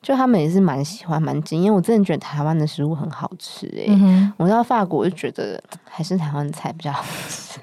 [0.01, 3.87] 就他们也是蛮喜欢蛮惊艳，因为我真的觉得台湾的食物很好吃哎、欸。
[3.89, 7.59] 嗯、哼我到法国就觉得还是台湾菜比较好吃。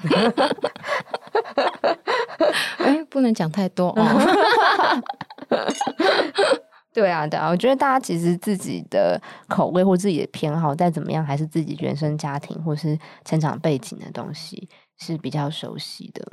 [2.78, 4.04] 哎、欸，不能讲太多哦。
[6.92, 14.68] 对啊，对啊，我觉得大家其实自己的口味或自己的偏好再怎么样，还是自己原生家庭或是成长背景的东西
[14.98, 16.24] 是比较熟悉的。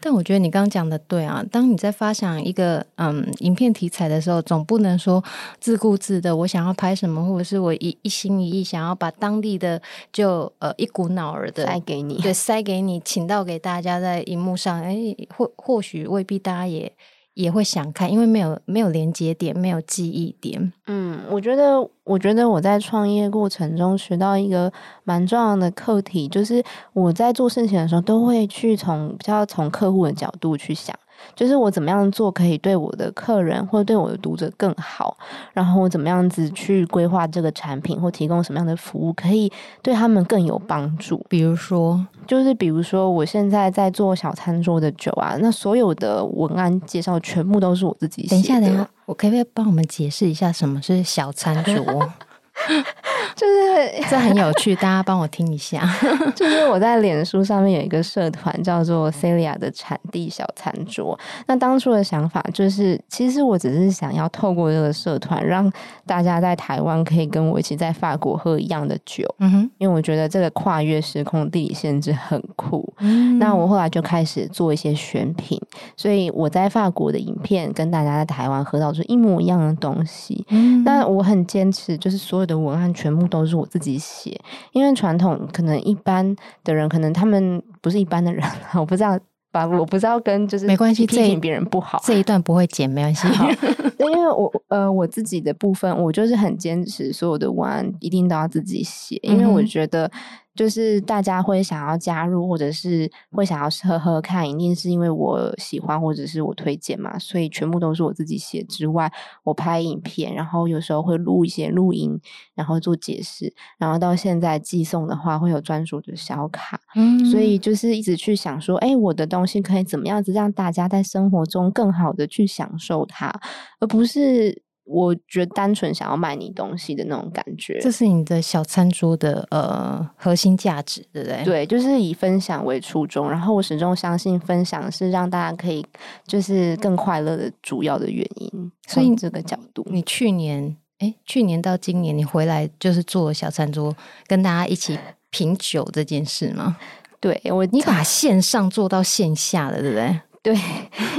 [0.00, 5.22] 但我觉得你刚刚讲的对啊，当你在发想一个嗯影片题材的时候，总不能说
[5.60, 9.80] 自顾自的，我想要拍什么，或者是我一一心一意想要把当地的
[10.12, 14.96] 就呃一股脑儿的塞给你，对，塞给你，请到给大家在荧幕上，哎，
[15.36, 16.92] 或或许未必大家也。
[17.34, 20.72] 也会想看，因为没有没有连接点，没有记忆点。
[20.86, 24.72] 嗯，我觉得，我觉得我在创业过程中学到一个
[25.04, 26.62] 蛮重要的课题，就是
[26.92, 30.94] 我在做事情的时候，都会去从比较从客户的角度去想。
[31.34, 35.16] 就是我怎么样做可以对我的客人或者对我的读者更好，
[35.52, 39.50] 然后我怎么样子去规划这个产品或提供什么样的服务，可以
[39.82, 41.24] 对他们更有帮助。
[41.28, 48.30] 比如说，就是比如说，我现在在做小餐桌的酒啊，那所有的文案介绍全部都是我自己写的。
[48.30, 52.08] 等一下，等一下，我可不可以帮我们解释一下什么是小餐桌？
[53.36, 55.82] 就是这很有趣，大家帮我听一下。
[56.34, 61.18] 就是我在脸书上面有一个社团，叫做 Celia 的产地小餐桌。
[61.46, 65.70] 那当初的想法就是，其实我只是想要透过这个社团，让
[66.06, 69.24] 大家在台湾可以跟我一起在法国喝一样的酒。
[69.38, 72.92] 嗯哼，因为我觉得这个跨越时空地理限制很酷。
[72.98, 75.60] 嗯，那我后来就开始做一些选品，
[75.96, 80.44] 所以我在法国的影片跟大家在台湾喝到是一模一样的东西。
[80.48, 84.40] 嗯，那我很坚持，就是所有的文案全部都是我自己写，
[84.72, 88.44] 因为传统可能一般的人，可能他们不是一般的人，
[88.74, 89.18] 我不知道，
[89.52, 93.26] 把我不知道跟就是没关系，批评别人不好，这一段不会剪，没关系。
[93.98, 100.10] 因为我呃我自己的部分，我就是很坚持所有的文案一定都要自己写，因为我觉得。
[100.54, 109.10] 就是大家会想要加入，或者是会想要喝喝看，一定是因为我喜欢或者是我推荐嘛，所以全部都是我自己写之外，
[109.44, 112.20] 我拍影片，然后有时候会录一些录音，
[112.54, 123.32] 然后做解释，然后到现在寄送的话会有专属的小卡，嗯，所以就是一直去想说，哎，我的东西可以怎么样子让大家在生活中更好的去享受它，
[123.78, 124.62] 而不是。
[124.92, 131.44] 我觉得单纯想要卖你东西的那种感觉，这是你的小餐桌的呃核心价值，对不对？
[131.44, 135.86] 对，就是以分享为初衷，然后我始终相信分享是让大家可以
[136.26, 138.72] 就是更快乐的主要的原因。
[138.88, 144.98] 所以这个角度，你去年哎，去年到今年你回来就是做小餐桌，跟大家一起
[145.30, 146.76] 品酒这件事吗？
[147.20, 150.20] 对，我你把线上做到线下了，对不对？
[150.42, 150.56] 对，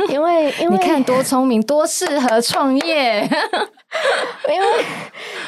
[0.09, 3.29] 因为因为你看多聪明，多适合创业。
[4.49, 4.67] 因为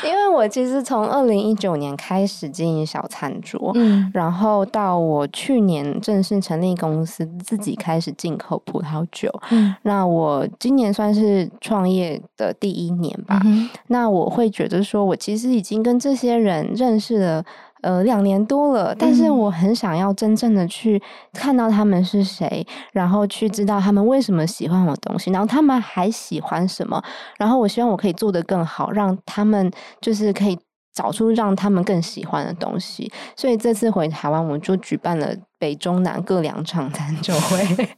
[0.03, 13.41] 因为我其实从二零一九年开始经营小餐桌，嗯，然后到我去年正式成立公司，自己开始进口葡萄酒，嗯，那我今年算是创业的第一年吧。
[13.45, 17.43] 嗯、那我会觉得说，我其实已经跟这些人认识了。
[17.83, 21.01] 呃，两年多了，但是我很想要真正的去
[21.33, 27.03] 看到他们是谁，然后去知道他们为什么喜欢我的东西，然后他们还喜欢什么，
[27.37, 29.69] 然后我希望我可以做得更好，让他们
[30.01, 30.57] 就是可以
[30.93, 33.11] 找出让他们更喜欢的东西。
[33.35, 37.89] 所以这次回台湾，我就举办了北中南各两场餐酒 会，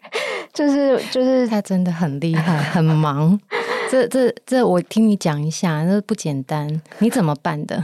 [0.52, 3.40] 就是就是他真的很厉害，很忙。
[3.92, 7.84] 这这这，我听你讲一下，这不简单，你怎么办的？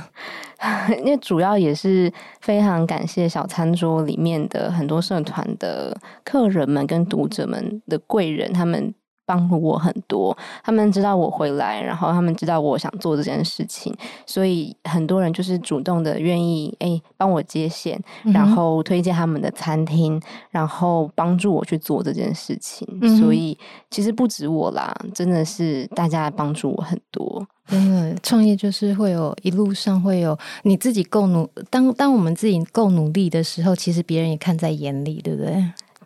[1.00, 8.93] 因为主要也是非常感谢小餐桌里面的很多社团的客人们跟读者们的贵人，他们。
[9.32, 17.98] 帮助我很多，他们知道我回来，然后他们知道我想做这件事情，所以很多人就是主动的愿意哎帮我接线，
[18.34, 22.86] 然后推荐他们的餐厅，然后帮助我去做这件事情。
[23.02, 23.58] 嗯、所以
[23.89, 27.48] 其实不止我啦，真的是大家帮助我很多。
[27.67, 35.63] 真的创业就是会有一路上会有你自己够努，当当我们自己够努力的时候，其实别人也看在眼里，对不对？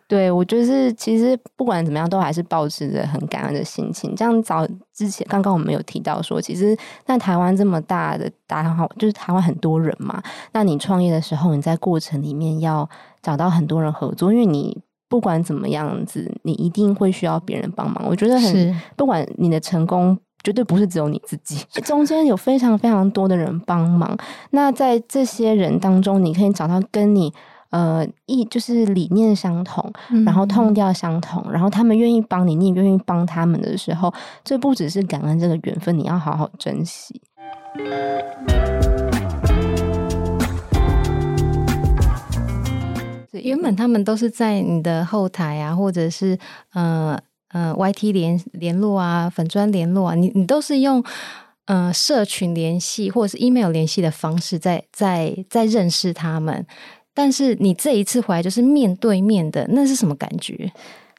[0.08, 4.16] 对，我就是其实不管怎么样，都还是保持着很感恩的心情。
[4.16, 6.78] 这样早之前，刚刚我们有提到说，其实
[7.08, 10.22] 那台湾这么大的大好，就是台湾很多人嘛。
[10.52, 12.88] 那你创业的时候，你在过程里面要
[13.24, 14.80] 找到很多人合作，因为你
[15.10, 18.06] 不管怎么样子，你一定会需要别人帮忙。
[18.08, 24.16] 我觉得很，不管你的成功，绝对不是只有你自己， 中间有非常非常多的人帮忙。
[24.52, 27.34] 那在这些人当中，你可以找到跟你。
[27.76, 29.92] 呃，一就是理念相同，
[30.26, 34.14] 然后痛调相同，嗯、然后他们愿意帮你，你也愿意帮他们的时候，
[34.46, 37.22] 这不只是感恩这个缘分，你要好好珍惜。
[43.34, 46.40] 原本他们都是在你的后台啊，或者是
[46.72, 47.20] 呃
[47.50, 51.04] 呃 YT 联联络啊，粉专联络啊，你你都是用
[51.66, 56.66] 呃社群联系或者是 email 联系的方式在，在在在认识他们。
[57.16, 60.72] 但是你这一次回来就是面对面的，那是什么感觉？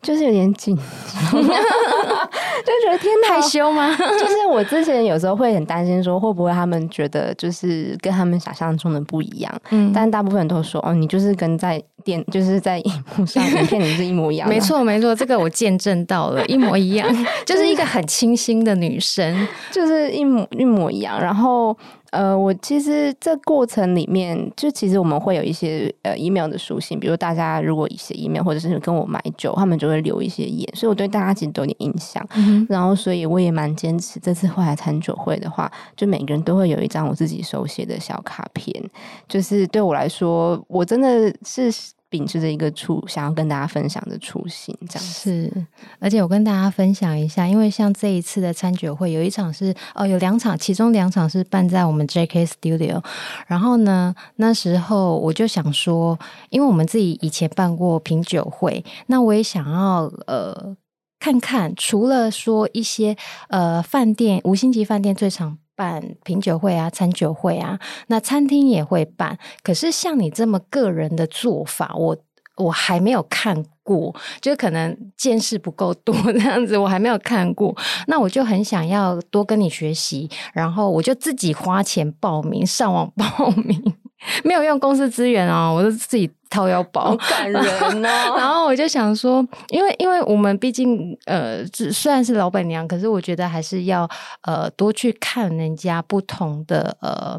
[0.03, 3.97] 就是有点紧张， 就觉得天哪，害羞吗？
[3.97, 9.53] 就是我之前有时候会很担心，说会不会他们觉得就是跟他们想象中的不一样。
[9.71, 14.47] 嗯，但大部分人都说哦，你就是跟在电， 就是在荧幕上影片里是一模一样。
[14.51, 17.09] 没错，没错，这个我见证到了，一模一样，
[17.45, 21.19] 就是一个很清新的女生，就是一模一模一样。
[21.19, 21.77] 然后。
[22.11, 32.27] 呃，我其实这过程里面，就其实我们会有一些呃 email 的书信，比如大家如果写 email 或者是跟我买酒，他们就会留一些言，所以我对大家其实都有点印象。
[32.35, 38.83] 嗯、然后，所以我也蛮坚持，这次后来餐酒会的话，就每个人都会有一张我自己手写的小卡片，
[39.29, 41.73] 就是对我来说，我真的是。
[42.09, 45.53] 秉持着一个初想要跟大家分享的初心，这样是。
[45.99, 53.03] 而且我跟大家分享一下，因为像这一次的餐酒会，有一场是哦，有两场，其中两场是办在我们 JK Studio。
[53.47, 56.19] 然后呢，那时候我就想说，
[56.51, 60.77] 因为我们自己以前办过品酒会，那我也想要呃
[61.19, 63.17] 看看，除了说一些
[63.49, 65.59] 呃饭店五星级饭店最常。
[65.77, 69.39] 办品酒会啊，餐酒会啊，那餐厅也会办。
[69.63, 72.17] 可是像你这么个人的做法，我
[72.57, 77.77] 我还没有看过，就可能见识不够多这样子，我还没有看过。
[78.07, 83.95] 那我就很想要多跟你学习，然后我就自己花钱报名，上网报名。
[84.45, 87.63] 没有用公司资源哦，我就自己掏腰包，好感人
[88.05, 88.35] 哦。
[88.39, 94.09] 然后我就想说，因为因为我们毕竟呃，虽然是老板娘，可是我觉得还是要
[94.43, 97.39] 呃多去看人家不同的呃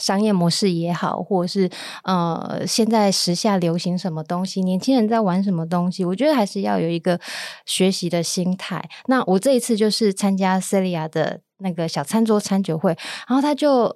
[0.00, 1.70] 商业模式也好，或者是
[2.02, 7.20] 呃现在时下流行什么东西，年轻人在玩什么东西，我觉得还是要有一个
[7.66, 8.84] 学习的心态。
[9.06, 12.96] 那我这一次就是参加 Celia 的那个小餐桌餐酒会，
[13.28, 13.94] 然后他就。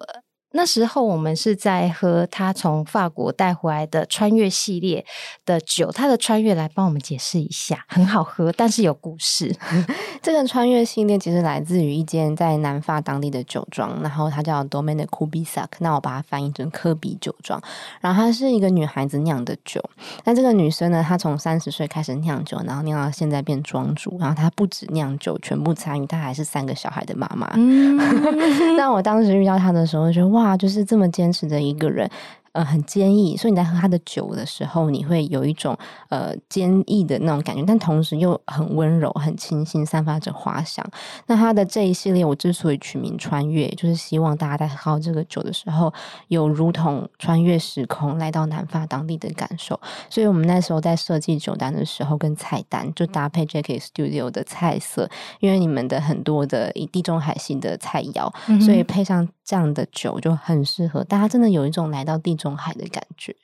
[0.53, 5.05] 那时候我们是在喝他从法国带回来的穿越系列
[5.47, 9.55] 的酒，他的穿越来帮我们解释一下，很好喝，但是有故事。
[10.23, 17.61] 这个穿越系列其实来自于一间在南法当地的酒庄，然后它叫 Domaine de Cubisac，那我把它翻译成科比酒庄。
[18.01, 19.83] 然后它是一个女孩子酿的酒，
[20.25, 27.51] 那这个女生呢，她从三十岁开始酿酒，然后酿到现在变庄主，然后她不止酿酒，全部参与，她还是三个小孩的妈妈。
[27.57, 27.97] 嗯，
[28.77, 30.42] 那我当时遇到她的时候，就觉得哇。
[30.43, 32.11] 哇，就是这么坚持的一个人。
[32.53, 35.75] 呃，很坚毅，所以你在喝他的酒的时候，你会有一种
[36.11, 40.87] 呃坚毅的那种感觉，但同时又很温柔、很清新，散发着花香。
[41.29, 45.91] 那他的这一系列，我之所以取名“穿越”，就是希望大家在喝这个酒的时候，
[46.29, 49.81] 有如同穿越时空来到南法当地的感受。
[50.11, 55.09] 所以我们那时候在设计酒单的时候，跟菜单就搭配 JK Studio 的菜色，
[55.41, 61.03] 因为你们的很多的以地中海性的菜肴，嗯、所以配上这样的酒就很适合。
[61.05, 63.35] 大家真的有一种来到地中海的感觉，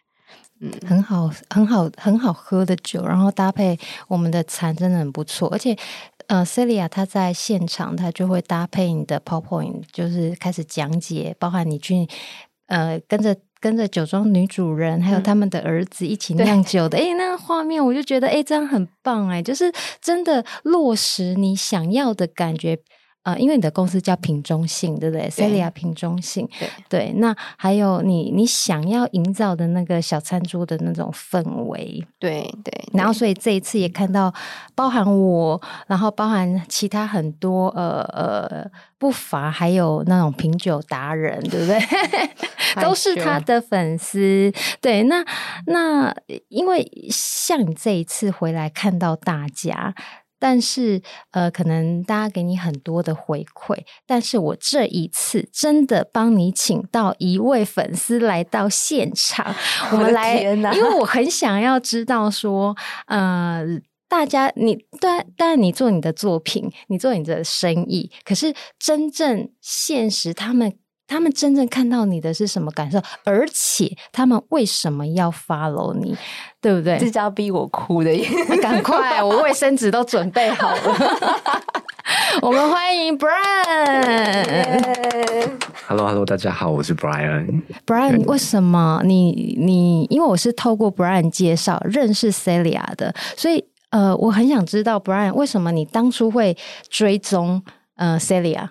[0.61, 3.79] 嗯，很好，很好，很好喝的酒，然后搭配
[4.09, 5.49] 我们的餐，真的很不错。
[5.51, 5.77] 而且，
[6.27, 12.09] 呃，Celia 她在现场，她就会搭配你的 PowerPoint，就是开始讲解，包含你去
[12.67, 22.79] 呃跟着跟着酒庄女主人，还有他们的儿子一起酿酒的，哎、嗯，那个画面我就觉得，哎，这样很棒，哎，就是真的落实你想要的感觉。
[23.23, 27.13] 啊、呃，因为你的公司叫品中信，对不对？Celia 品中信，对，对。
[27.17, 32.73] 那还有你，你想要营造的那个小餐桌的那种氛围，对对。
[32.73, 34.33] 对然后，所以这一次也看到，
[34.75, 41.79] 包含我，然后包含其他很多，呃呃，不乏还有那种品酒达人，对不对？
[42.83, 44.51] 都是他的粉丝。
[44.81, 45.23] 对，那
[45.67, 46.15] 那
[46.49, 49.95] 因为像你这一次回来看到大家。
[50.39, 53.77] 但是呃，可能大家给你很多的回馈，
[54.07, 59.55] 但是我这一次真的帮你请到一位粉丝来到现场，
[59.93, 62.77] 我们来，因为我很想要知道说，
[63.07, 63.65] 呃，
[64.09, 70.79] 大家你但但你做你的作品，你做你的生意，可是真正现实他们。
[71.09, 73.01] 他们真正看到你的是什么感受？
[73.25, 76.15] 而且他们为什么要 follow 你？
[76.61, 76.99] 对不对？
[76.99, 78.29] 这叫逼我哭的耶！
[78.61, 81.51] 赶快，我卫生纸都准备好了。
[82.43, 84.39] 我们欢迎 Brian。
[85.87, 87.63] Hello，Hello，大家好，我是 Brian。
[87.87, 90.07] Brian，为什么你你？
[90.11, 96.55] 因为我是透过 Brian 介绍认识 Celia 的，所以呃，我很想知道 Brian 为什么你当初会
[96.91, 97.63] 追踪
[97.97, 98.69] 呃 Celia。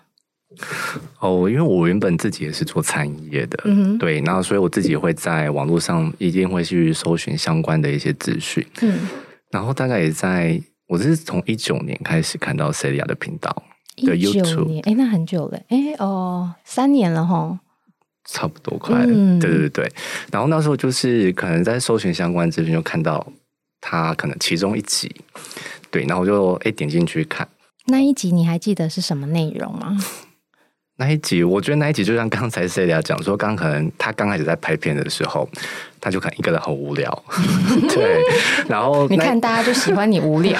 [1.19, 8.97] 哦，因为我原本自己也是做餐饮业的，嗯，对，然后所以我自己会在网络上一定会去搜寻相关的一些资讯，嗯，
[9.51, 13.51] 然后大概也在我是从一九年开始看到 Celia 的频道
[13.97, 17.59] 的 YouTube，哎，那很久了，哎，哦，三年了哈，
[18.23, 19.91] 差不多快对对对，
[20.31, 23.25] 然后那时候就是可能在搜寻相关资讯，就看到
[23.81, 25.13] 他可能其中一集，
[25.91, 27.45] 对，然后我就哎点进去看，
[27.87, 29.97] 那一集你还记得是什么内容吗？
[30.99, 35.47] 那一集，我觉得那一集就像刚才 Celia 讲说，刚可能他刚开始在拍片的时候，
[36.01, 37.23] 他就可能一个人很无聊，
[37.87, 38.19] 对。
[38.67, 40.59] 然后你看，大家就喜欢你无聊。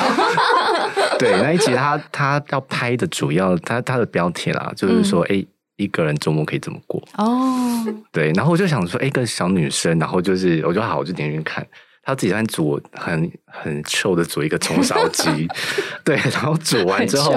[1.18, 7.02] 对，那一集他他要拍的主要，他他的标题啦，就是说，哎、嗯欸，一个人周末可以怎么过？
[7.18, 8.32] 哦，对。
[8.34, 11.66] 然后我就想说，哎、欸，一个小女生，然后就是，我就好，我就点进去看。
[12.08, 15.46] 他自己在煮很很臭的煮一个葱烧鸡，
[16.06, 17.34] 对，然后煮完之后，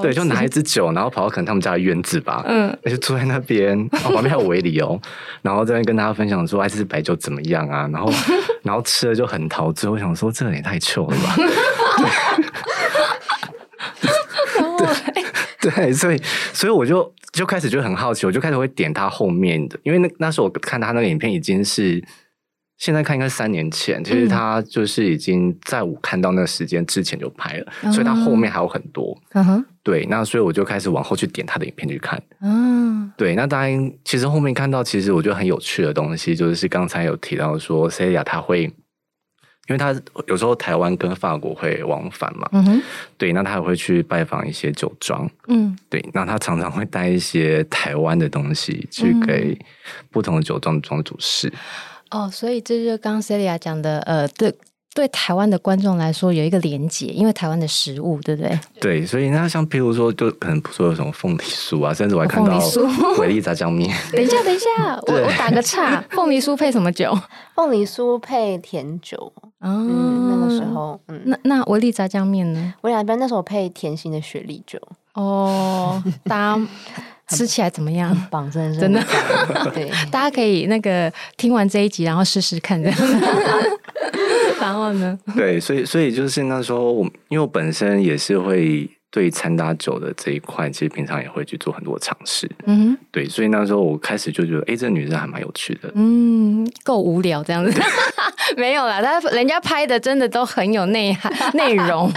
[0.00, 4.96] 对，就拿一支酒，然后跑到可能他们家的院子吧，嗯，就坐在那边，哦，旁边还有围篱哦，
[5.42, 7.90] 然后在那边跟大家分享说，哎，这支白酒怎么样啊？
[7.92, 8.08] 然后，
[8.62, 11.34] 然后吃了就很陶醉，我想说，这个也太臭了吧，
[14.78, 22.00] 对，对，所以，所以我就就开始就很好奇，我就开始会点他后面的，因为那那时候我看他那个影片已经是。
[22.78, 29.16] 现在看应该三年前，其实他就是已经在我看到那个时间之前就拍了，嗯、所以他后面还有很多。
[29.32, 32.22] 嗯哼，对，那所以我就开始往后去点他的影片去看。
[32.42, 38.74] 嗯，对，那当然，其实后面看到其实我觉得很有趣的东西，就是刚才有提到说，Celia 他会，因
[39.70, 39.94] 为他
[40.26, 42.46] 有时候台湾跟法国会往返嘛。
[42.52, 42.82] 嗯哼，
[43.16, 45.26] 对，那他也会去拜访一些酒庄。
[45.48, 49.58] 嗯，对，那他常常会带一些台湾的东西去给
[50.10, 51.50] 不同的酒庄庄主试。
[52.10, 54.54] 哦，所以这就是刚刚 Celia 讲的，呃，对
[54.94, 58.58] 对，台湾的观众来说有一个连结，因为台湾的食物，对不对？
[58.80, 62.58] 对，所以那像譬如说，就可能说有什么凤梨酥啊，甚至我还看到
[63.18, 63.94] 维力炸酱面。
[64.12, 67.14] 等一下，等一下，我我打个岔， 凤梨酥配什么酒？
[67.54, 69.32] 凤梨酥配甜酒。
[69.60, 72.74] 哦、嗯，那个时候，嗯，那那维力炸酱面呢？
[72.80, 74.80] 我两边那时候配甜心的雪莉酒。
[75.14, 76.66] 哦，大家。
[77.28, 78.16] 吃起来怎么样？
[78.30, 79.02] 棒，真的真的。
[79.74, 82.98] 对， 大家可以那个听完这一集，然后试试看这样。
[84.60, 85.18] 然后呢？
[85.34, 92.50] 对，所以所以就是那时候，我因为我本身也是会对餐搭酒的这一块，其实平常也会去做很多尝试。
[92.66, 95.90] 嗯，对，所以那时候我开始就觉得，哎，这女生还蛮有趣的。
[95.94, 97.80] 嗯，够无聊这样子。
[98.56, 102.10] 没有啦，他人家拍的真的都很有内涵内容。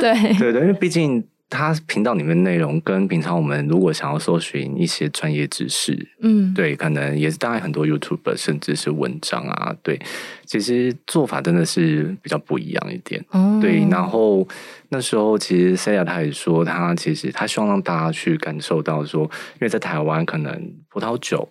[0.00, 1.22] 对对对，因为毕竟。
[1.50, 10.00] 他频道里面内容跟平常我们如果想要搜寻一些专业知识，嗯，对，可能也是当然很多 YouTuber 甚至是文章啊，对，
[10.44, 13.86] 其实做法真的是比较不一样一点，哦，对。
[13.88, 14.46] 然后
[14.88, 21.48] 那时候其实 Celia 他也说，他其实他希望让大家去感受到说，因为在台湾可能葡萄酒。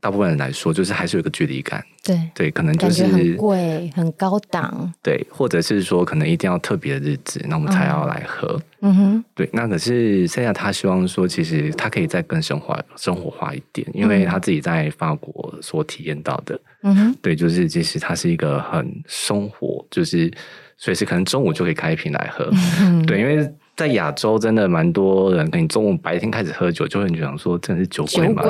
[0.00, 2.20] 大部分人来说，就是还是有一个距离感，对。
[2.34, 8.94] 对，可能就是很贵、很高档，对，或者是说可能一定要特别的日子，那我们才要来喝，嗯。
[8.94, 9.48] 哼，对。
[9.52, 20.30] 那可是现在他希望说，其实他可以再更生活、生活化一点，因为他自己在法国所体验到的，嗯哼，对，就是其实他是一个很生活，就是
[20.76, 22.48] 随时可能中午就可以开一瓶来喝，
[22.80, 28.42] 嗯、对，因为在亚洲真的蛮多人，可能中午白天开始喝酒，就会想说真的是酒鬼嘛。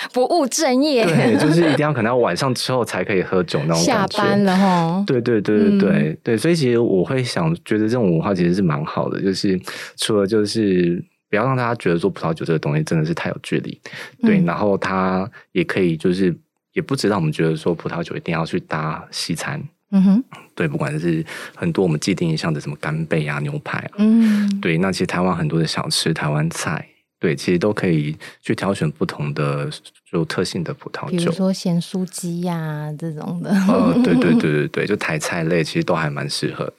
[0.12, 3.76] 不务正业，对，就是一定要可能要晚上之后才可以喝酒那种。
[3.82, 9.60] 下班了哈，对对对对对、嗯、对，所以其实我会想，觉得这种文化其实是蛮好的，就是
[9.96, 13.78] 除了就是不要让大家觉得做葡萄酒这个东西真的是太有距离，
[14.22, 16.34] 对，嗯、然后它也可以就是
[16.72, 20.24] 也不知道我们觉得说葡萄酒一定要去搭西餐，嗯哼，
[20.54, 21.24] 对，不管是
[21.54, 26.86] 很多我们既定印象的什么干贝啊、牛排啊，嗯，对，那其实台湾很多的小吃、台湾菜。
[27.20, 29.70] 对，其实都可以去挑选不同的
[30.12, 33.50] 有特性的葡萄酒，比如说咸酥鸡呀、啊、这种的。
[33.68, 36.72] 呃，对对对 对对，就台菜类其实都还蛮适合的。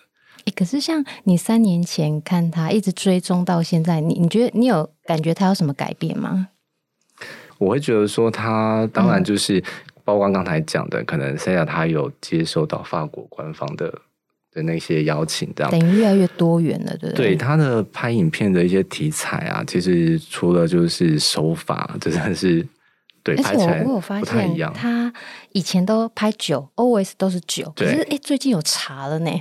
[0.45, 6.47] 欸，可是像你三年前看他一直追踪到现在，你你觉得你有感觉他有什么改变吗？
[7.59, 9.63] 我会觉得说他当然就是
[10.03, 14.01] 包括刚才讲的，嗯、可能 Celia 他有接受到法国官方的
[14.51, 17.29] 的那些邀请，这样等于越来越多元了，对不对？
[17.29, 22.65] 对他的拍影片的一些题材啊，其实除了就是手法，真的是
[23.23, 24.71] 对，拍起来不太一样。
[24.71, 25.13] 我有发现他
[25.53, 29.31] 以前都拍酒，always 都是酒，可是哎，最近有茶了呢。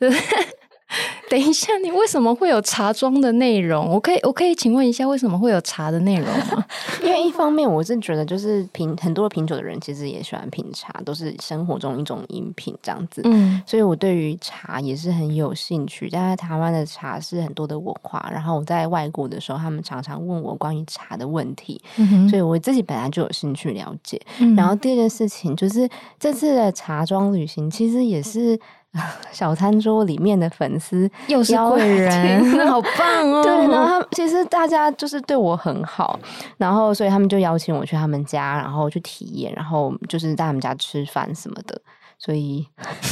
[1.30, 3.88] 等一下，你为什么会有茶庄的内容？
[3.88, 6.64] 我可以，我可以请问一下，为什么会有茶的内容吗？
[7.02, 13.22] 因为一方面，我是觉得就是品很多品酒的人其实也喜欢品茶，都是生活中一种饮品这样子。
[13.24, 16.08] 嗯，所以我对于茶也是很有兴趣。
[16.12, 24.20] 但是台湾的茶是很多的文化，然后我在外国的时候，他们常常问我关于茶的问题，嗯、所以我自己本来就有兴趣了解。
[24.38, 25.88] 嗯、然后第二件事情就是
[26.20, 28.58] 这次的茶庄旅行，其实也是。
[29.32, 33.42] 小餐桌里面的粉丝又是贵人， 好棒哦！
[33.42, 36.18] 对，然后他其实大家就是对我很好，
[36.56, 41.80] 然后所以他们就邀请我去他们家，然后去体验，然后就是在他们家吃饭什么的。
[42.16, 42.66] 所以，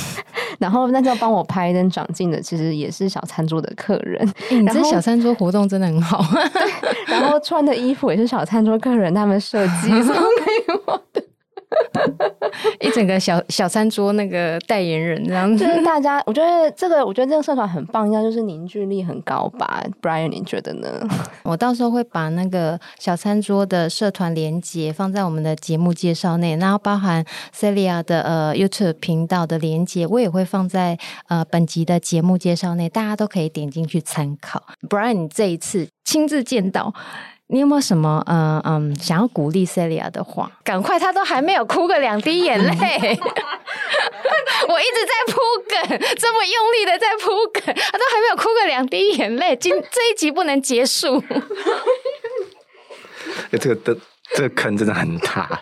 [0.60, 4.26] 然后那就帮我拍跟长进的，其实也是小餐桌的客人。
[4.50, 6.24] 欸、你这小餐桌活动真的很好。
[7.06, 11.22] 然后穿的衣服也是小餐桌客人他们设计送给我的。
[12.80, 19.82] 一整个小小餐桌那个代言人这样子，就是大家，我觉得这个，我觉得这个社团很棒，应该就是凝聚力很高吧。
[20.00, 20.88] Brian，你觉得呢？
[21.44, 30.98] 我到时候会把那个小餐桌的社团连接放在我们的节目介绍内，然后包含 Celia 的呃 YouTube 频道的连接，我也会放在
[31.28, 34.62] 呃本集的节目介绍内，大家都可以点进去参考。
[34.88, 36.92] Brian，你这一次亲自见到。
[37.52, 40.50] 你有没有什么嗯嗯想要鼓励 Celia 的话？
[40.64, 42.72] 赶快，他都还没有哭个两滴眼泪，
[44.68, 45.38] 我一直在铺
[45.68, 45.76] 梗，
[46.16, 49.54] 这么用力的在铺梗，他都还没有哭个两滴眼泪。
[49.56, 51.22] 今这一集不能结束。
[53.52, 53.94] 这个的
[54.34, 55.60] 这个坑真的很大。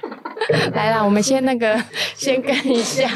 [0.72, 1.82] 来啦，我们先那个
[2.14, 3.10] 先跟一下。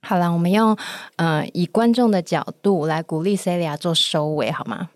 [0.00, 0.74] 好了，我们用
[1.16, 4.88] 呃以观众的角度来鼓励 Celia 做收尾，好吗？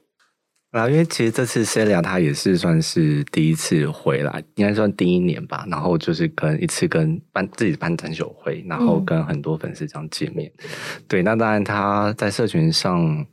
[0.71, 5.65] 啊，因为其实这次 Celia 她也是算是第一次回来，应该算第一年吧。
[5.69, 10.53] 然后就是跟一次跟办自己办展酒会，然后跟很多粉丝这样见面。
[10.59, 10.69] 嗯、
[11.09, 13.27] 对，那当然他在社群上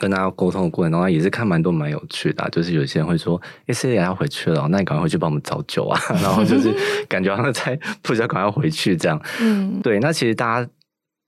[0.00, 2.48] 跟大家沟通的过程中，也是看蛮多蛮有趣的、啊。
[2.50, 6.72] 就是有些人会说：“哎，Celia 要回去了，那你赶快回去帮我们找酒啊！” 然后就是
[7.08, 9.20] 感觉好像在不知道赶快回去这样。
[9.40, 10.70] 嗯，对，那其实大家。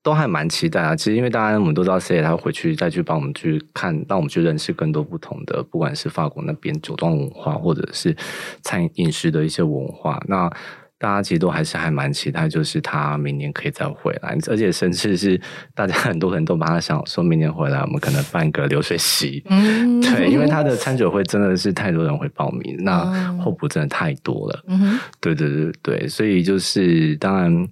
[0.03, 0.97] 都还蛮期待啊！
[0.97, 8.17] 其实因为大家我们都知道，Celia 他会回去再去帮我们去看，让我们去认识更多不同的，不管是法国那边酒庄文化，或者是
[8.63, 10.19] 餐饮饮食的一些文化。
[10.27, 10.51] 那
[10.97, 15.39] 大家其实都还是还蛮期待，就是他明年可以再回来，而且甚至是
[15.75, 19.43] 大家很多人都把他想说明年回来，我们可能办个流水席。
[19.51, 23.05] 嗯，对，因为他的 餐酒会真的是太多人会报名，那
[23.39, 24.65] 候补真的太多了。
[24.67, 27.69] 嗯，对对对对，所以就是当然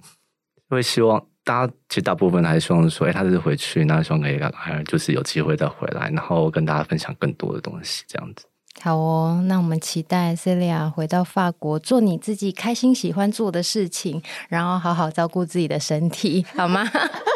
[0.68, 1.24] 会希望。
[1.48, 8.44] 大家其实大部分还是希望说，哎，他这次回去，那希望可以还就是有机会再回来，然后跟大家分享更多的东西，这样子。
[8.82, 16.84] 好哦，那我们期待 Celia 回到法国，做你自己开心喜欢做的事情，然后好好照顾自己的身体，好吗？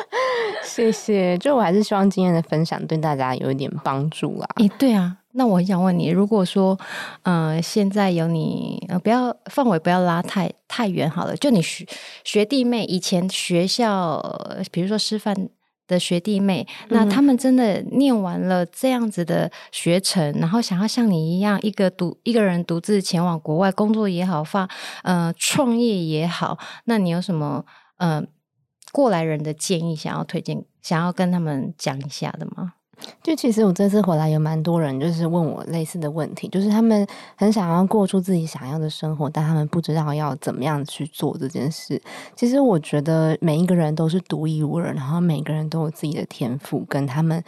[0.63, 1.39] 谢谢。
[1.39, 4.47] 就我还是希望今天的分享对大家有一点帮助啦。
[4.57, 5.17] 诶，对啊。
[5.35, 6.79] 那我很想问你，如果说，
[7.23, 11.87] 呃，现在有你，呃，不要范围不要拉太太远好了，就你学
[12.23, 14.21] 学弟妹以前学校，
[14.71, 15.49] 比如说师范
[15.89, 24.69] 的学弟妹，那他们真的念完了这样子的学程，嗯、然后想要像你一样，一个独一个人独自前往国外工作也好，发
[25.03, 27.65] 呃创业也好，那你有什么
[27.97, 28.23] 呃
[28.93, 32.75] 过来人的建议想要推荐，想要跟他们讲一下的吗？
[33.23, 42.01] 就其实我这次回来有蛮多人，就是问我类似的问题，就是他们很想要过出自己想要的生活，但他们不知道要怎么样去做这件事。
[42.35, 47.43] 其实我觉得每一个人都是独一无二，然后每个人都有自己的天赋，跟他们。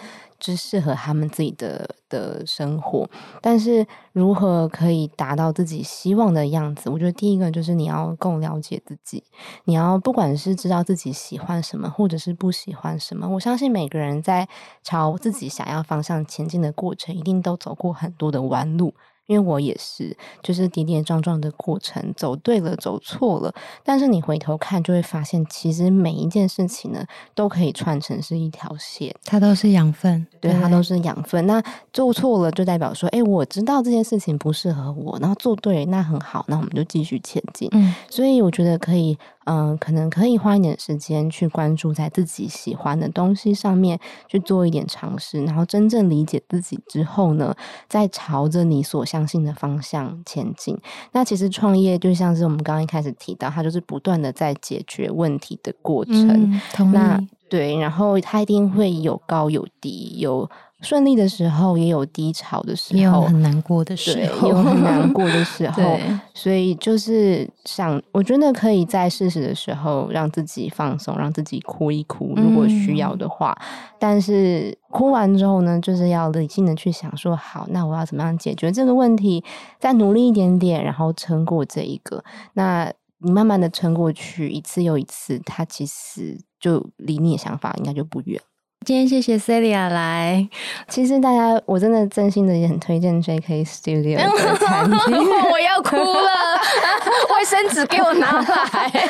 [0.45, 3.09] 是适合他们自己的的生活，
[3.41, 6.91] 但是如何可以达到自己希望的样子？
[6.91, 9.25] 我觉得第一个就是你要够了解自己，
[9.65, 13.27] 你要不管是知道自己喜欢什么，或者是不喜欢什么。
[13.29, 14.47] 我相信每个人在
[14.83, 18.95] 朝自己想要方向前进的过程，一定都走过很多的弯路。
[19.27, 23.53] 因为我也是，就是跌跌撞撞的过程，走对了，走错了，
[23.83, 27.05] 但是你回头看，就会发现，其实每一件事情呢，
[27.35, 31.47] 都可以串成是一条线，它都是养分，对，它都是养分。
[31.47, 31.63] 那
[31.93, 37.69] 做错了，就代表说，哎，我知道这件事情不适合我，然后做对，那很好，那我们就继续前进。
[37.73, 47.55] 嗯，所以我觉得可以，嗯、呃，可能可以花一点时间去关注在自己喜欢的东西上面去做一点尝试，然后真正理解自己之后呢，
[47.89, 50.79] 再朝着你所相信的方向前进。
[51.13, 56.53] 那其实创业就像是我们刚刚一开始提到，它就是不断的在解决问题的过程。
[56.79, 60.51] 嗯、那对，然后它一定会有高有低，有。
[60.85, 65.99] 顺利的时候也有低潮的时候，也有很 难过的时候，有很难过的时候。
[66.35, 73.57] 所以就是想，我觉得可以在适时的时候让自己放松，让自己哭一哭，如果需要的话。
[73.61, 73.67] 嗯、
[73.99, 79.43] 但是哭完之后呢，就是要理性的去想说，好，那我要怎么样解决这个问题？
[79.81, 82.23] 再努力一点点，然后撑过这一个。
[82.55, 88.41] 那你慢慢的撑过去，一次又一次，它其实就离你的想法应该就不远。
[88.85, 90.47] 今天谢谢 Celia 来，
[90.89, 95.17] 其实大家我真的真心的也很推荐 JK Studio 的餐厅，
[95.51, 96.31] 我要哭了，
[97.35, 99.09] 卫生纸给我拿来。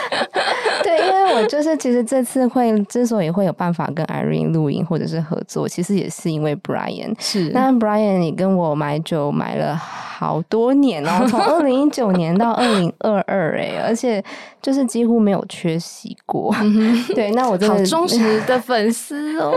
[0.85, 7.15] 对，因为我就是其实这次会之所以会有办法跟 Irene 录音或者是合作，其实也是因为 Brian。
[7.19, 14.23] 是，那 Brian 也跟我买酒买了好多年哦，从 二零一九年到二零二二，哎，而且
[14.61, 16.55] 就是几乎没有缺席过。
[17.15, 19.53] 对，那我真的好忠实的 粉丝哦。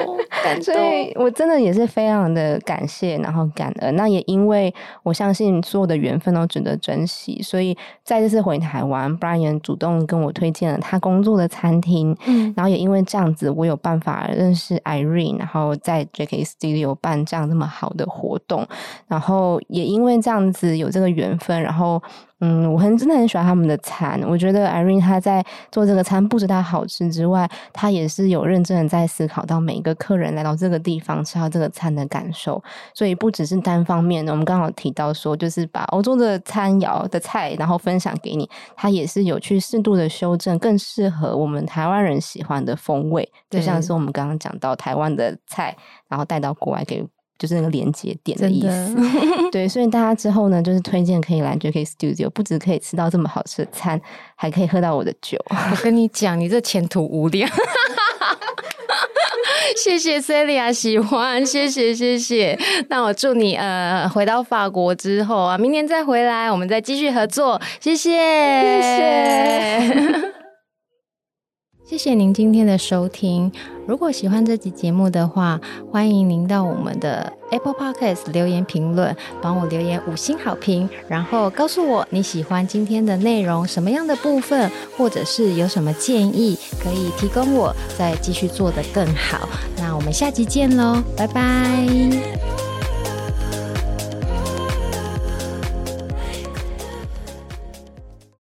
[0.61, 3.95] 所以我真的也是非常的感谢，然后感恩。
[3.95, 4.73] 那也因为
[5.03, 12.15] 我相信所有的缘分都值得珍惜，所以在这次回台湾，Brian 主动跟我推荐了他工作的餐厅。
[12.27, 18.67] 嗯，然后也因为这样子，我有办法认识 Irene，然后在 JK Studio 办这样那么好的活动。
[19.07, 22.01] 然后也因为这样子有这个缘分，然后。
[22.39, 24.21] 嗯，我很真的很喜欢他们的餐。
[24.27, 32.63] 我觉得 Irene 她在做这个餐，不止他好吃之外，她也是有认真的在思考到每一个客人来到这个地方吃到这个餐的感受。
[32.93, 43.27] 所以不只是单方面的，我们刚好提到说，就是把欧洲的餐肴的菜，然后分享给你，他也是有去适度的修正，更适合我们台湾人喜欢的风味。
[43.49, 45.75] 就像是我们刚刚讲到台湾的菜，
[46.07, 47.03] 然后带到国外给。
[47.37, 48.95] 就是那个连接点的意思，
[49.51, 53.99] 对，所以大家之后呢，就是推荐可以来 JK Studio，不止可以吃到这么好吃的餐，
[54.35, 55.37] 还可以喝到我的酒。
[55.49, 57.49] 我跟你讲，你这前途无量。
[59.75, 62.57] 谢谢 Celia，喜欢，谢谢谢谢。
[62.89, 67.61] 那我祝你呃回到法国之后啊，明年再回来，我们再继续合作。
[67.79, 68.11] 谢谢，
[68.81, 70.36] 谢谢。
[71.89, 73.49] 谢谢您今天的收听。
[73.87, 75.57] 如果喜欢这集节目的话，
[75.89, 89.47] 欢迎您到我们的 Apple Podcast 留言评论，帮我留言五星好评，然后告诉我你喜欢今天的内容，什么样的部分，或者是有什么建议可以提供我，再继续做得更好。
[89.77, 92.76] 那我们下集见喽，拜拜。